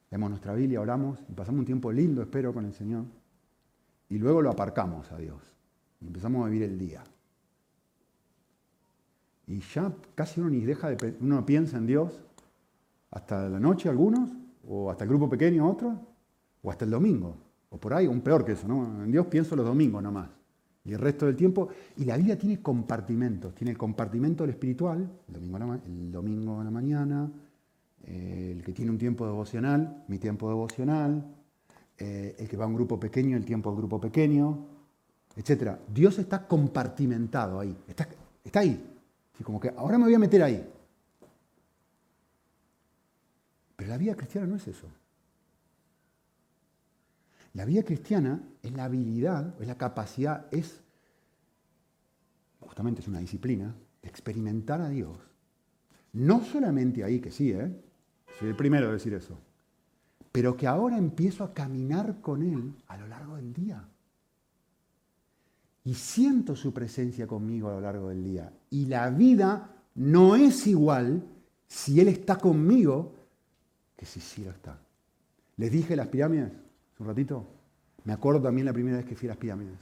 [0.09, 3.05] Leemos nuestra Biblia, oramos y pasamos un tiempo lindo, espero, con el Señor.
[4.09, 5.41] Y luego lo aparcamos a Dios.
[5.99, 7.03] Y empezamos a vivir el día.
[9.47, 12.19] Y ya casi uno ni deja de, uno piensa en Dios
[13.11, 14.29] hasta la noche algunos,
[14.67, 15.95] o hasta el grupo pequeño otros,
[16.61, 17.37] o hasta el domingo,
[17.69, 19.03] o por ahí, un peor que eso, ¿no?
[19.03, 20.29] En Dios pienso los domingos nomás.
[20.83, 25.09] Y el resto del tiempo, y la Biblia tiene compartimentos, tiene el compartimento del espiritual,
[25.27, 27.31] el domingo, el domingo la mañana,
[28.03, 31.25] eh, el que tiene un tiempo devocional, mi tiempo devocional,
[31.97, 34.65] eh, el que va a un grupo pequeño, el tiempo del grupo pequeño,
[35.35, 35.77] etc.
[35.93, 38.07] Dios está compartimentado ahí, está,
[38.43, 38.96] está ahí,
[39.43, 40.67] como que ahora me voy a meter ahí.
[43.75, 44.87] Pero la vida cristiana no es eso.
[47.53, 50.81] La vida cristiana es la habilidad, es la capacidad, es,
[52.59, 55.17] justamente es una disciplina, de experimentar a Dios.
[56.13, 57.71] No solamente ahí, que sí, ¿eh?
[58.39, 59.37] soy el primero a decir eso,
[60.31, 63.87] pero que ahora empiezo a caminar con Él a lo largo del día
[65.87, 68.51] y siento su presencia conmigo a lo largo del día.
[68.71, 71.23] Y la vida no es igual
[71.65, 73.13] si Él está conmigo
[73.95, 74.77] que si sí lo está.
[75.55, 77.47] Les dije las pirámides hace un ratito.
[78.03, 79.77] Me acuerdo también la primera vez que fui a las pirámides.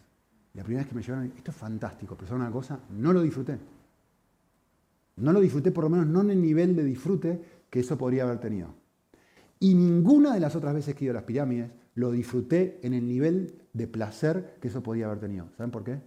[0.53, 3.57] La primera vez que me llevaron, esto es fantástico, pero una cosa, no lo disfruté.
[5.15, 8.25] No lo disfruté, por lo menos no en el nivel de disfrute que eso podría
[8.25, 8.75] haber tenido.
[9.59, 12.93] Y ninguna de las otras veces que he ido a las pirámides lo disfruté en
[12.93, 15.49] el nivel de placer que eso podía haber tenido.
[15.57, 15.99] ¿Saben por qué?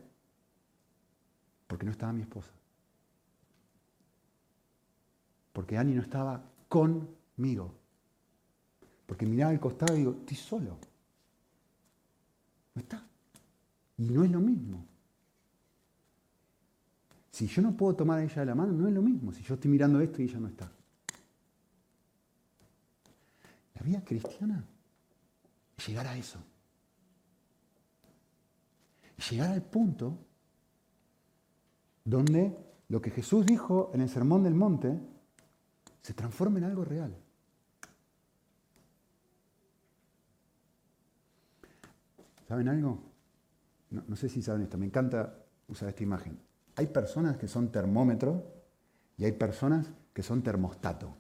[1.66, 2.52] Porque no estaba mi esposa.
[5.52, 7.74] Porque Ani no estaba conmigo.
[9.06, 10.78] Porque miraba al costado y digo, estoy solo.
[12.74, 13.06] No está.
[13.96, 14.84] Y no es lo mismo.
[17.30, 19.32] Si yo no puedo tomar a ella de la mano, no es lo mismo.
[19.32, 20.70] Si yo estoy mirando esto y ella no está.
[23.74, 24.62] La vida cristiana
[25.86, 26.38] llegar a eso.
[29.30, 30.18] Llegar al punto
[32.04, 32.56] donde
[32.88, 34.98] lo que Jesús dijo en el Sermón del Monte
[36.02, 37.14] se transforma en algo real.
[42.48, 42.98] ¿Saben algo?
[43.90, 46.40] No, sé si saben esto, me encanta usar esta imagen.
[46.76, 48.42] Hay personas que son termómetro
[49.18, 51.14] y hay personas que son termostato.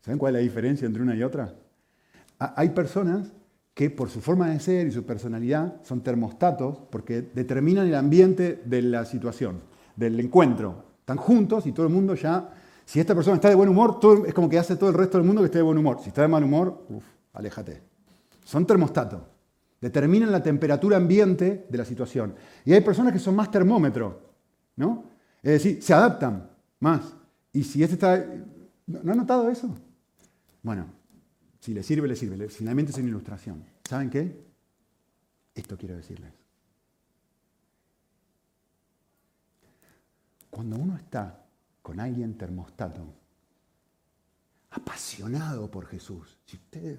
[0.00, 1.54] ¿Saben cuál es la diferencia entre una y otra?
[2.56, 3.32] Hay personas
[3.74, 8.62] que por su forma de ser y su personalidad son termostatos porque determinan el ambiente
[8.64, 9.60] de la situación,
[9.96, 10.84] del encuentro.
[11.00, 12.50] Están juntos y todo el mundo ya,
[12.84, 15.26] si esta persona está de buen humor, es como que hace todo el resto del
[15.26, 15.98] mundo que esté de buen humor.
[16.02, 17.82] Si está de mal humor, uff, aléjate.
[18.44, 19.22] Son termostatos.
[19.80, 22.34] Determinan la temperatura ambiente de la situación.
[22.64, 24.20] Y hay personas que son más termómetro,
[24.76, 25.04] ¿no?
[25.42, 27.16] Es decir, se adaptan más.
[27.52, 28.24] Y si este está...
[28.86, 29.74] ¿No han notado eso?
[30.62, 30.86] Bueno,
[31.62, 32.48] si le sirve, le sirve.
[32.48, 33.64] Finalmente es una ilustración.
[33.88, 34.36] ¿Saben qué?
[35.54, 36.32] Esto quiero decirles.
[40.50, 41.46] Cuando uno está
[41.80, 43.14] con alguien termostato,
[44.70, 46.98] apasionado por Jesús, si ustedes,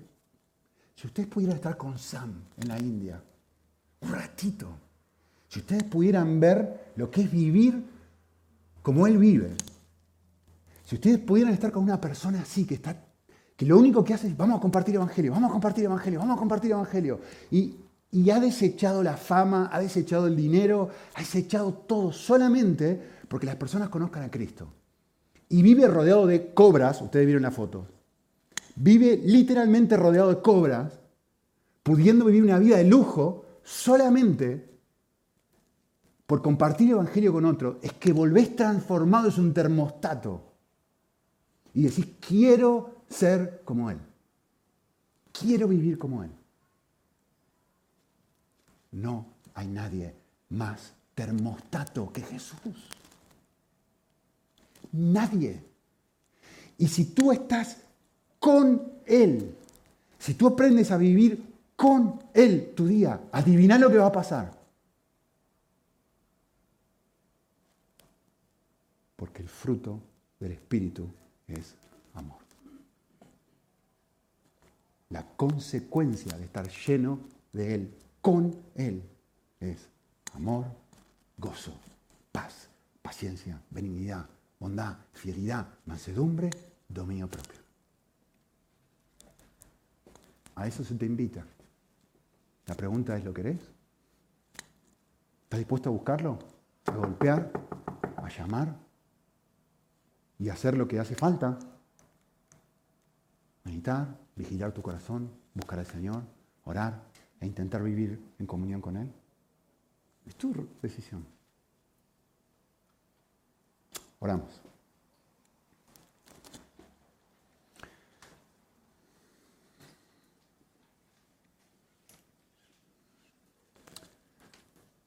[0.95, 3.21] si ustedes pudieran estar con Sam en la India,
[3.99, 4.69] un ratito,
[5.49, 7.83] si ustedes pudieran ver lo que es vivir
[8.81, 9.57] como Él vive,
[10.85, 13.12] si ustedes pudieran estar con una persona así, que está
[13.63, 16.35] que lo único que hace es, vamos a compartir evangelio, vamos a compartir evangelio, vamos
[16.35, 17.19] a compartir evangelio.
[17.49, 17.75] Y,
[18.11, 23.55] y ha desechado la fama, ha desechado el dinero, ha desechado todo solamente porque las
[23.55, 24.67] personas conozcan a Cristo.
[25.47, 27.87] Y vive rodeado de cobras, ustedes vieron la foto,
[28.75, 30.99] vive literalmente rodeado de cobras,
[31.83, 34.77] pudiendo vivir una vida de lujo solamente
[36.27, 40.51] por compartir evangelio con otro, es que volvés transformado en un termostato.
[41.73, 43.99] Y decís, quiero ser como Él.
[45.31, 46.31] Quiero vivir como Él.
[48.91, 50.13] No hay nadie
[50.49, 52.89] más termostato que Jesús.
[54.91, 55.63] Nadie.
[56.77, 57.77] Y si tú estás
[58.39, 59.55] con Él,
[60.19, 64.51] si tú aprendes a vivir con Él tu día, adivina lo que va a pasar.
[69.15, 69.99] Porque el fruto
[70.39, 71.07] del Espíritu
[71.47, 71.73] es
[72.13, 72.43] amor
[75.13, 77.19] la consecuencia de estar lleno
[77.53, 79.03] de Él, con Él,
[79.59, 79.87] es
[80.33, 80.65] amor,
[81.37, 81.71] gozo,
[82.31, 82.67] paz,
[82.99, 84.27] paciencia, benignidad,
[84.59, 86.49] bondad, fidelidad, mansedumbre,
[86.89, 87.59] dominio propio.
[90.55, 91.45] A eso se te invita.
[92.65, 93.59] La pregunta es, ¿lo querés?
[95.43, 96.39] ¿Estás dispuesto a buscarlo?
[96.87, 97.51] ¿A golpear?
[98.17, 98.75] ¿A llamar?
[100.39, 101.59] ¿Y hacer lo que hace falta?
[103.63, 106.23] Meditar, vigilar tu corazón, buscar al Señor,
[106.65, 107.03] orar
[107.39, 109.11] e intentar vivir en comunión con Él.
[110.25, 111.25] Es tu decisión.
[114.19, 114.61] Oramos.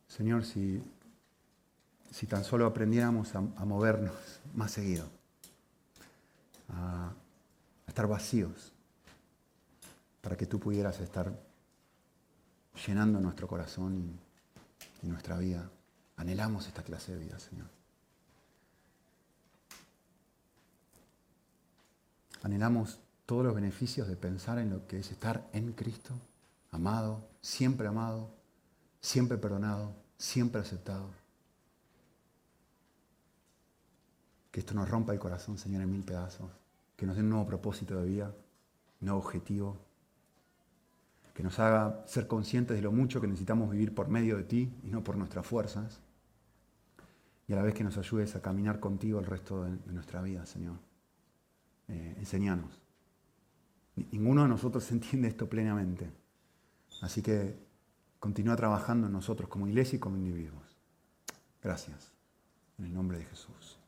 [0.09, 0.83] Señor, si,
[2.11, 4.15] si tan solo aprendiéramos a, a movernos
[4.55, 5.07] más seguido,
[6.71, 7.13] a,
[7.97, 8.75] estar vacíos,
[10.21, 11.33] para que tú pudieras estar
[12.87, 13.97] llenando nuestro corazón
[15.03, 15.71] y, nuestra vida.
[16.17, 17.69] Anhelamos esta clase de vida, Señor.
[22.43, 26.13] Anhelamos todos los beneficios de pensar en lo que es estar en Cristo,
[26.73, 28.29] amado, siempre amado,
[29.01, 31.09] siempre perdonado, siempre aceptado.
[34.51, 36.51] Que esto nos rompa el corazón, Señor, en mil pedazos.
[36.97, 38.35] Que nos dé un nuevo propósito de vida,
[39.01, 39.79] un nuevo objetivo,
[41.37, 44.73] que nos haga ser conscientes de lo mucho que necesitamos vivir por medio de ti
[44.83, 46.01] y no por nuestras fuerzas,
[47.47, 50.47] y a la vez que nos ayudes a caminar contigo el resto de, nuestra vida,
[50.47, 50.77] Señor.
[51.89, 52.81] Eh, enseñanos.
[54.13, 56.11] Ninguno de nosotros entiende esto plenamente,
[57.03, 57.59] así que
[58.19, 60.77] continúa trabajando en nosotros como iglesia y como individuos.
[61.63, 62.13] Gracias.
[62.79, 63.79] En el nombre de Jesús.